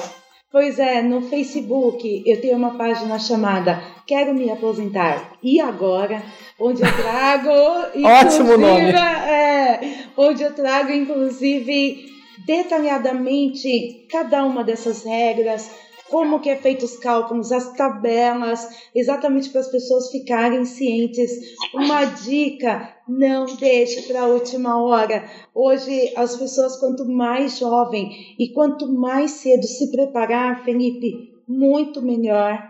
Pois 0.51 0.79
é, 0.79 1.01
no 1.03 1.21
Facebook 1.21 2.23
eu 2.25 2.41
tenho 2.41 2.57
uma 2.57 2.75
página 2.75 3.19
chamada 3.19 3.79
Quero 4.07 4.33
Me 4.33 4.49
Aposentar 4.49 5.33
e 5.43 5.61
Agora, 5.61 6.23
onde 6.59 6.81
eu 6.81 6.91
trago. 6.91 7.49
Ótimo 8.03 8.57
nome. 8.57 8.89
É, 8.91 9.79
onde 10.17 10.41
eu 10.41 10.51
trago, 10.55 10.91
inclusive, 10.91 12.05
detalhadamente 12.47 14.07
cada 14.09 14.43
uma 14.43 14.63
dessas 14.63 15.03
regras, 15.03 15.69
como 16.09 16.39
que 16.39 16.49
é 16.49 16.55
feito 16.55 16.85
os 16.85 16.97
cálculos, 16.97 17.51
as 17.51 17.73
tabelas, 17.73 18.67
exatamente 18.93 19.49
para 19.49 19.61
as 19.61 19.67
pessoas 19.67 20.09
ficarem 20.11 20.65
cientes. 20.65 21.31
Uma 21.73 22.05
dica, 22.05 22.95
não 23.07 23.45
deixe 23.45 24.03
para 24.03 24.21
a 24.21 24.27
última 24.27 24.81
hora. 24.81 25.23
Hoje, 25.53 26.11
as 26.15 26.35
pessoas, 26.35 26.77
quanto 26.77 27.05
mais 27.05 27.59
jovem 27.59 28.35
e 28.37 28.49
quanto 28.53 28.91
mais 28.91 29.31
cedo 29.31 29.63
se 29.63 29.91
preparar, 29.91 30.63
Felipe, 30.63 31.33
muito 31.47 32.01
melhor 32.01 32.69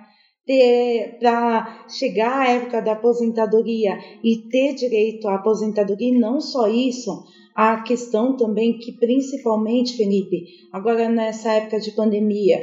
para 1.20 1.86
chegar 1.88 2.40
à 2.40 2.50
época 2.50 2.82
da 2.82 2.94
aposentadoria 2.94 4.00
e 4.24 4.38
ter 4.50 4.74
direito 4.74 5.28
à 5.28 5.36
aposentadoria, 5.36 6.10
e 6.10 6.20
não 6.20 6.42
só 6.42 6.68
isso, 6.68 7.24
a 7.54 7.82
questão 7.84 8.36
também 8.36 8.80
que 8.80 8.94
principalmente, 8.94 9.96
Felipe, 9.96 10.46
agora 10.72 11.08
nessa 11.08 11.52
época 11.52 11.80
de 11.80 11.92
pandemia, 11.92 12.58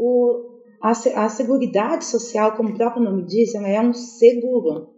o, 0.00 0.60
a, 0.82 0.92
a 1.24 1.28
Seguridade 1.28 2.06
Social, 2.06 2.56
como 2.56 2.70
o 2.70 2.74
próprio 2.74 3.02
nome 3.02 3.26
diz, 3.26 3.54
ela 3.54 3.68
é 3.68 3.80
um 3.80 3.92
seguro. 3.92 4.88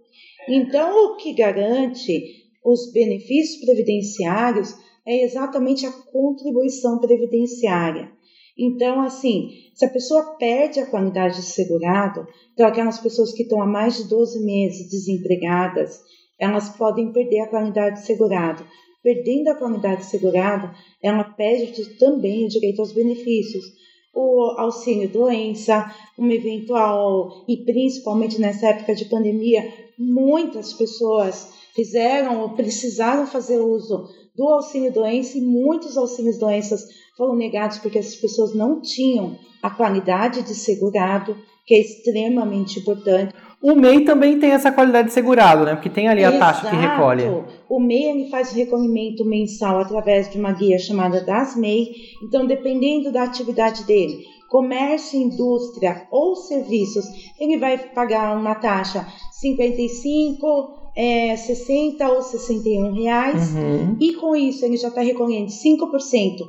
Então, 0.49 1.07
o 1.07 1.17
que 1.17 1.35
garante 1.35 2.23
os 2.65 2.93
benefícios 2.93 3.65
previdenciários 3.65 4.75
é 5.05 5.25
exatamente 5.25 5.85
a 5.85 5.91
contribuição 5.91 7.01
previdenciária. 7.01 8.13
Então, 8.57 9.01
assim, 9.01 9.49
se 9.75 9.85
a 9.85 9.91
pessoa 9.91 10.37
perde 10.37 10.79
a 10.79 10.87
qualidade 10.87 11.37
de 11.37 11.43
segurado, 11.43 12.27
então 12.53 12.67
aquelas 12.67 13.01
pessoas 13.01 13.33
que 13.33 13.43
estão 13.43 13.61
há 13.61 13.67
mais 13.67 13.97
de 13.97 14.09
12 14.09 14.45
meses 14.45 14.89
desempregadas, 14.91 15.99
elas 16.39 16.69
podem 16.69 17.13
perder 17.13 17.41
a 17.41 17.49
qualidade 17.49 18.01
de 18.01 18.07
segurado. 18.07 18.65
Perdendo 19.03 19.49
a 19.49 19.57
qualidade 19.57 20.03
de 20.03 20.11
segurado, 20.11 20.71
ela 21.03 21.25
perde 21.25 21.99
também 21.99 22.45
o 22.45 22.49
direito 22.49 22.81
aos 22.81 22.93
benefícios. 22.93 23.65
O 24.15 24.55
auxílio 24.59 25.09
doença, 25.09 25.91
um 26.19 26.31
eventual, 26.31 27.45
e 27.49 27.57
principalmente 27.57 28.41
nessa 28.41 28.69
época 28.69 28.95
de 28.95 29.07
pandemia, 29.07 29.73
muitas 29.99 30.73
pessoas 30.73 31.53
fizeram 31.75 32.43
ou 32.43 32.51
precisaram 32.51 33.27
fazer 33.27 33.59
uso 33.59 34.09
do 34.37 34.49
auxílio 34.49 34.93
doença 34.93 35.39
e 35.39 35.41
muitos 35.41 35.97
auxílios 35.97 36.39
doenças 36.39 36.87
foram 37.17 37.35
negados 37.37 37.79
porque 37.79 37.99
essas 37.99 38.17
pessoas 38.17 38.55
não 38.55 38.81
tinham 38.81 39.39
a 39.63 39.71
qualidade 39.71 40.43
de 40.43 40.55
segurado, 40.55 41.37
que 41.67 41.75
é 41.75 41.81
extremamente 41.81 42.81
importante. 42.81 43.35
O 43.63 43.77
MEI 43.77 44.05
também 44.05 44.41
tem 44.41 44.51
essa 44.51 44.73
qualidade 44.73 45.09
de 45.09 45.15
segurado, 45.15 45.65
né? 45.65 45.75
Porque 45.75 45.89
tem 45.89 46.09
ali 46.09 46.25
a 46.25 46.35
Exato. 46.35 46.63
taxa 46.63 46.71
que 46.71 46.77
recolhe. 46.77 47.23
O 47.69 47.79
MEI 47.79 48.11
ele 48.11 48.29
faz 48.29 48.51
o 48.51 48.57
recolhimento 48.57 49.25
mensal 49.25 49.79
através 49.79 50.29
de 50.29 50.37
uma 50.37 50.53
guia 50.53 50.79
chamada 50.81 51.25
das 51.25 51.55
MEI. 51.55 51.93
Então, 52.25 52.45
dependendo 52.45 53.13
da 53.13 53.23
atividade 53.23 53.85
dele, 53.85 54.25
comércio, 54.49 55.19
indústria 55.19 56.09
ou 56.11 56.35
serviços, 56.35 57.05
ele 57.39 57.57
vai 57.57 57.79
pagar 57.79 58.37
uma 58.37 58.57
taxa 58.57 59.07
55, 59.41 60.91
é, 60.97 61.37
60 61.37 62.09
ou 62.09 62.21
61 62.21 62.93
reais. 62.93 63.55
Uhum. 63.55 63.97
E 64.01 64.15
com 64.15 64.35
isso 64.35 64.65
ele 64.65 64.77
já 64.77 64.89
está 64.89 65.03
recolhendo 65.03 65.51
5% 65.51 66.43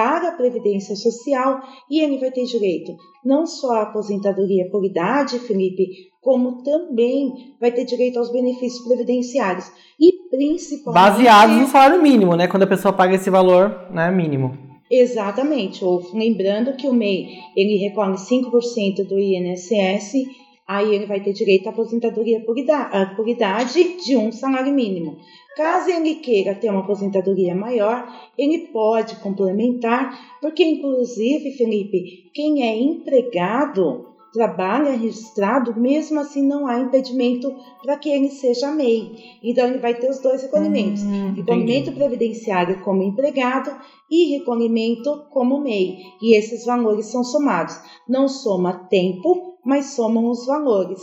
para 0.00 0.30
a 0.30 0.32
Previdência 0.32 0.96
Social 0.96 1.60
e 1.90 2.00
ele 2.00 2.16
vai 2.16 2.30
ter 2.30 2.44
direito 2.44 2.96
não 3.22 3.44
só 3.44 3.72
à 3.72 3.82
aposentadoria 3.82 4.66
por 4.70 4.82
idade, 4.82 5.38
Felipe, 5.40 5.86
como 6.22 6.62
também 6.62 7.54
vai 7.60 7.70
ter 7.70 7.84
direito 7.84 8.18
aos 8.18 8.32
benefícios 8.32 8.82
previdenciários 8.82 9.70
e 10.00 10.10
principalmente 10.30 10.94
baseados 10.94 11.54
no 11.54 11.66
salário 11.66 12.00
mínimo, 12.00 12.34
né? 12.34 12.48
Quando 12.48 12.62
a 12.62 12.66
pessoa 12.66 12.94
paga 12.94 13.14
esse 13.14 13.28
valor, 13.28 13.90
né, 13.90 14.10
mínimo. 14.10 14.56
Exatamente. 14.90 15.84
Ou 15.84 16.02
lembrando 16.14 16.72
que 16.72 16.88
o 16.88 16.94
MEI 16.94 17.28
ele 17.54 17.76
recolhe 17.76 18.14
5% 18.14 19.06
do 19.06 19.18
INSS, 19.18 20.14
aí 20.70 20.94
ele 20.94 21.04
vai 21.04 21.20
ter 21.20 21.32
direito 21.32 21.66
à 21.66 21.70
aposentadoria 21.70 22.38
por 22.38 22.56
idade, 22.56 23.16
por 23.16 23.26
idade 23.26 24.04
de 24.04 24.16
um 24.16 24.30
salário 24.30 24.72
mínimo. 24.72 25.16
Caso 25.56 25.90
ele 25.90 26.14
queira 26.14 26.54
ter 26.54 26.70
uma 26.70 26.78
aposentadoria 26.78 27.56
maior, 27.56 28.06
ele 28.38 28.68
pode 28.68 29.16
complementar, 29.16 30.38
porque 30.40 30.62
inclusive, 30.62 31.50
Felipe, 31.50 32.30
quem 32.32 32.62
é 32.62 32.80
empregado 32.80 34.06
trabalha 34.32 34.92
registrado, 34.92 35.74
mesmo 35.74 36.20
assim 36.20 36.46
não 36.46 36.68
há 36.68 36.78
impedimento 36.78 37.52
para 37.82 37.96
que 37.96 38.08
ele 38.08 38.30
seja 38.30 38.70
MEI. 38.70 39.10
Então 39.42 39.66
ele 39.66 39.78
vai 39.78 39.94
ter 39.94 40.08
os 40.08 40.20
dois 40.20 40.40
recolhimentos: 40.42 41.02
hum, 41.02 41.32
recolhimento 41.34 41.90
previdenciário 41.90 42.80
como 42.84 43.02
empregado 43.02 43.76
e 44.08 44.38
recolhimento 44.38 45.24
como 45.30 45.60
MEI. 45.60 45.96
E 46.22 46.36
esses 46.36 46.64
valores 46.64 47.06
são 47.06 47.24
somados. 47.24 47.76
Não 48.08 48.28
soma 48.28 48.86
tempo, 48.88 49.49
mas 49.64 49.94
somam 49.94 50.30
os 50.30 50.46
valores 50.46 51.00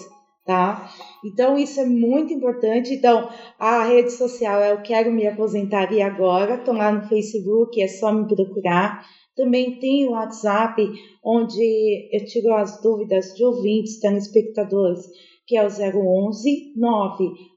tá? 0.48 0.90
Então 1.24 1.58
isso 1.58 1.80
é 1.80 1.86
muito 1.86 2.34
importante. 2.34 2.94
Então 2.94 3.30
a 3.60 3.84
rede 3.84 4.12
social 4.12 4.60
é 4.62 4.72
Eu 4.72 4.82
Quero 4.82 5.12
Me 5.12 5.28
Aposentar 5.28 5.92
e 5.92 6.02
Agora, 6.02 6.56
estou 6.56 6.74
lá 6.74 6.92
no 6.92 7.08
Facebook, 7.08 7.80
é 7.80 7.88
só 7.88 8.12
me 8.12 8.26
procurar. 8.26 9.06
Também 9.36 9.78
tem 9.78 10.08
o 10.08 10.12
WhatsApp, 10.12 10.82
onde 11.24 12.10
eu 12.12 12.26
tiro 12.26 12.52
as 12.56 12.82
dúvidas 12.82 13.36
de 13.36 13.44
ouvintes, 13.46 14.00
telespectadores, 14.00 15.06
que 15.46 15.56
é 15.56 15.62
o 15.62 15.68
011 15.68 16.74
98833 16.76 17.57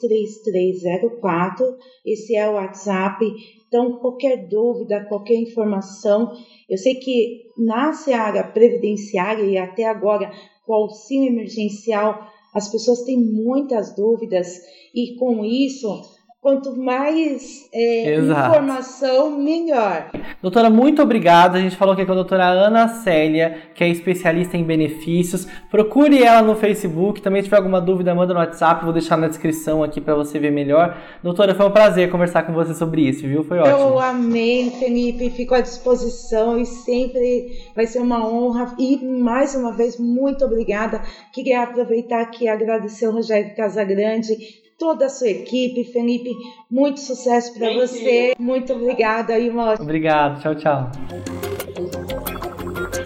3304. 0.00 1.76
Esse 2.06 2.36
é 2.36 2.48
o 2.48 2.54
WhatsApp. 2.54 3.24
Então, 3.66 3.98
qualquer 3.98 4.46
dúvida, 4.48 5.04
qualquer 5.06 5.34
informação, 5.34 6.32
eu 6.68 6.78
sei 6.78 6.94
que 6.94 7.46
na 7.58 7.92
seara 7.92 8.44
previdenciária 8.44 9.44
e 9.44 9.58
até 9.58 9.84
agora 9.84 10.30
com 10.66 10.72
o 10.72 10.76
auxílio 10.76 11.28
emergencial, 11.28 12.30
as 12.54 12.70
pessoas 12.70 13.02
têm 13.02 13.16
muitas 13.16 13.94
dúvidas 13.94 14.60
e 14.94 15.14
com 15.16 15.44
isso 15.44 16.19
Quanto 16.42 16.74
mais 16.74 17.68
é, 17.70 18.18
informação, 18.18 19.38
melhor. 19.38 20.10
Doutora, 20.40 20.70
muito 20.70 21.02
obrigada. 21.02 21.58
A 21.58 21.60
gente 21.60 21.76
falou 21.76 21.92
aqui 21.92 22.06
com 22.06 22.12
a 22.12 22.14
doutora 22.14 22.46
Ana 22.46 22.88
Célia, 22.88 23.58
que 23.74 23.84
é 23.84 23.88
especialista 23.90 24.56
em 24.56 24.64
benefícios. 24.64 25.46
Procure 25.70 26.22
ela 26.22 26.40
no 26.40 26.56
Facebook. 26.56 27.20
Também 27.20 27.42
se 27.42 27.48
tiver 27.48 27.58
alguma 27.58 27.78
dúvida, 27.78 28.14
manda 28.14 28.32
no 28.32 28.40
WhatsApp. 28.40 28.84
Vou 28.84 28.92
deixar 28.94 29.18
na 29.18 29.28
descrição 29.28 29.82
aqui 29.82 30.00
para 30.00 30.14
você 30.14 30.38
ver 30.38 30.50
melhor. 30.50 30.96
Doutora, 31.22 31.54
foi 31.54 31.66
um 31.66 31.70
prazer 31.70 32.10
conversar 32.10 32.44
com 32.44 32.54
você 32.54 32.72
sobre 32.72 33.02
isso, 33.02 33.20
viu? 33.20 33.44
Foi 33.44 33.58
ótimo. 33.58 33.76
Eu 33.76 33.98
amei, 33.98 34.70
Felipe. 34.70 35.28
Fico 35.28 35.54
à 35.54 35.60
disposição 35.60 36.58
e 36.58 36.64
sempre 36.64 37.52
vai 37.76 37.86
ser 37.86 37.98
uma 37.98 38.26
honra. 38.26 38.74
E 38.78 38.96
mais 39.04 39.54
uma 39.54 39.76
vez, 39.76 39.98
muito 39.98 40.42
obrigada. 40.46 41.02
Queria 41.34 41.64
aproveitar 41.64 42.22
aqui 42.22 42.44
e 42.44 42.48
agradecer 42.48 43.06
o 43.08 43.12
Rogério 43.12 43.54
Casagrande 43.54 44.69
toda 44.80 45.06
a 45.06 45.08
sua 45.10 45.28
equipe. 45.28 45.84
Felipe, 45.84 46.30
muito 46.68 46.98
sucesso 46.98 47.52
para 47.56 47.72
você. 47.74 48.30
You. 48.30 48.34
Muito 48.38 48.72
obrigada 48.72 49.38
e 49.38 49.50
uma 49.50 49.74
Obrigado, 49.74 50.40
tchau, 50.40 50.54
tchau. 50.56 50.90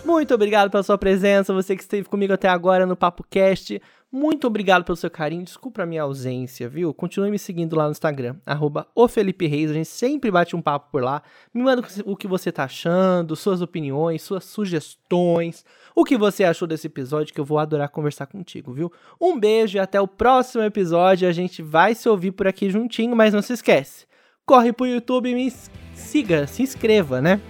Muito 0.05 0.33
obrigado 0.33 0.71
pela 0.71 0.83
sua 0.83 0.97
presença, 0.97 1.53
você 1.53 1.75
que 1.75 1.83
esteve 1.83 2.09
comigo 2.09 2.33
até 2.33 2.49
agora 2.49 2.87
no 2.87 2.95
Papo 2.95 3.25
Cast. 3.29 3.83
Muito 4.17 4.47
obrigado 4.47 4.85
pelo 4.85 4.95
seu 4.95 5.11
carinho. 5.11 5.43
Desculpa 5.43 5.83
a 5.83 5.87
minha 5.87 6.03
ausência, 6.03 6.69
viu? 6.69 6.95
Continue 6.95 7.33
me 7.33 7.39
seguindo 7.39 7.75
lá 7.75 7.87
no 7.87 7.91
Instagram, 7.91 8.37
arroba 8.47 8.87
o 8.95 9.09
Felipe 9.09 9.49
Reis. 9.49 9.73
A 9.73 9.75
gente 9.75 9.89
sempre 9.89 10.31
bate 10.31 10.55
um 10.55 10.63
papo 10.63 10.89
por 10.93 11.03
lá. 11.03 11.21
Me 11.53 11.65
manda 11.65 11.83
o 12.05 12.15
que 12.15 12.29
você 12.29 12.53
tá 12.53 12.63
achando, 12.63 13.35
suas 13.35 13.61
opiniões, 13.61 14.23
suas 14.23 14.45
sugestões, 14.45 15.65
o 15.97 16.05
que 16.05 16.17
você 16.17 16.45
achou 16.45 16.69
desse 16.69 16.87
episódio, 16.87 17.35
que 17.35 17.41
eu 17.41 17.45
vou 17.45 17.59
adorar 17.59 17.89
conversar 17.89 18.27
contigo, 18.27 18.73
viu? 18.73 18.93
Um 19.21 19.37
beijo 19.37 19.79
e 19.79 19.81
até 19.81 20.01
o 20.01 20.07
próximo 20.07 20.63
episódio. 20.63 21.29
A 21.29 21.33
gente 21.33 21.61
vai 21.61 21.93
se 21.93 22.09
ouvir 22.09 22.31
por 22.31 22.47
aqui 22.47 22.71
juntinho, 22.71 23.17
mas 23.17 23.35
não 23.35 23.43
se 23.43 23.55
esquece. 23.55 24.07
Corre 24.47 24.73
pro 24.73 24.87
YouTube 24.87 25.29
e 25.29 25.35
me 25.35 25.53
siga, 25.93 26.47
se 26.47 26.63
inscreva, 26.63 27.21
né? 27.21 27.41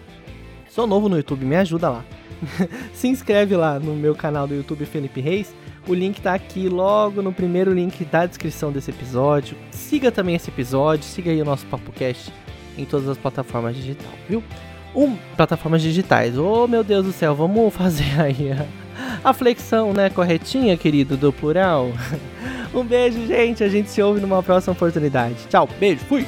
Sou 0.70 0.86
novo 0.86 1.10
no 1.10 1.18
YouTube, 1.18 1.44
me 1.44 1.56
ajuda 1.56 1.90
lá. 1.90 2.04
se 2.94 3.06
inscreve 3.06 3.54
lá 3.54 3.78
no 3.78 3.94
meu 3.94 4.14
canal 4.14 4.46
do 4.46 4.54
YouTube 4.54 4.86
Felipe 4.86 5.20
Reis 5.20 5.54
o 5.86 5.94
link 5.94 6.20
tá 6.20 6.34
aqui 6.34 6.68
logo 6.68 7.22
no 7.22 7.32
primeiro 7.32 7.72
link 7.72 8.04
da 8.04 8.26
descrição 8.26 8.72
desse 8.72 8.90
episódio. 8.90 9.56
Siga 9.70 10.10
também 10.10 10.34
esse 10.34 10.50
episódio, 10.50 11.04
siga 11.04 11.30
aí 11.30 11.40
o 11.40 11.44
nosso 11.44 11.66
PapoCast 11.66 12.32
em 12.76 12.84
todas 12.84 13.08
as 13.08 13.18
plataformas 13.18 13.76
digitais, 13.76 14.10
viu? 14.28 14.42
Um, 14.94 15.16
plataformas 15.36 15.82
digitais. 15.82 16.38
Oh, 16.38 16.66
meu 16.66 16.84
Deus 16.84 17.04
do 17.04 17.12
céu, 17.12 17.34
vamos 17.34 17.74
fazer 17.74 18.14
aí 18.20 18.52
a, 18.52 19.28
a 19.28 19.32
flexão, 19.32 19.92
né, 19.92 20.08
corretinha, 20.10 20.76
querido, 20.76 21.16
do 21.16 21.32
plural. 21.32 21.90
um 22.72 22.84
beijo, 22.84 23.26
gente. 23.26 23.62
A 23.64 23.68
gente 23.68 23.90
se 23.90 24.00
ouve 24.02 24.20
numa 24.20 24.42
próxima 24.42 24.72
oportunidade. 24.72 25.36
Tchau, 25.48 25.68
beijo, 25.78 26.04
fui! 26.04 26.26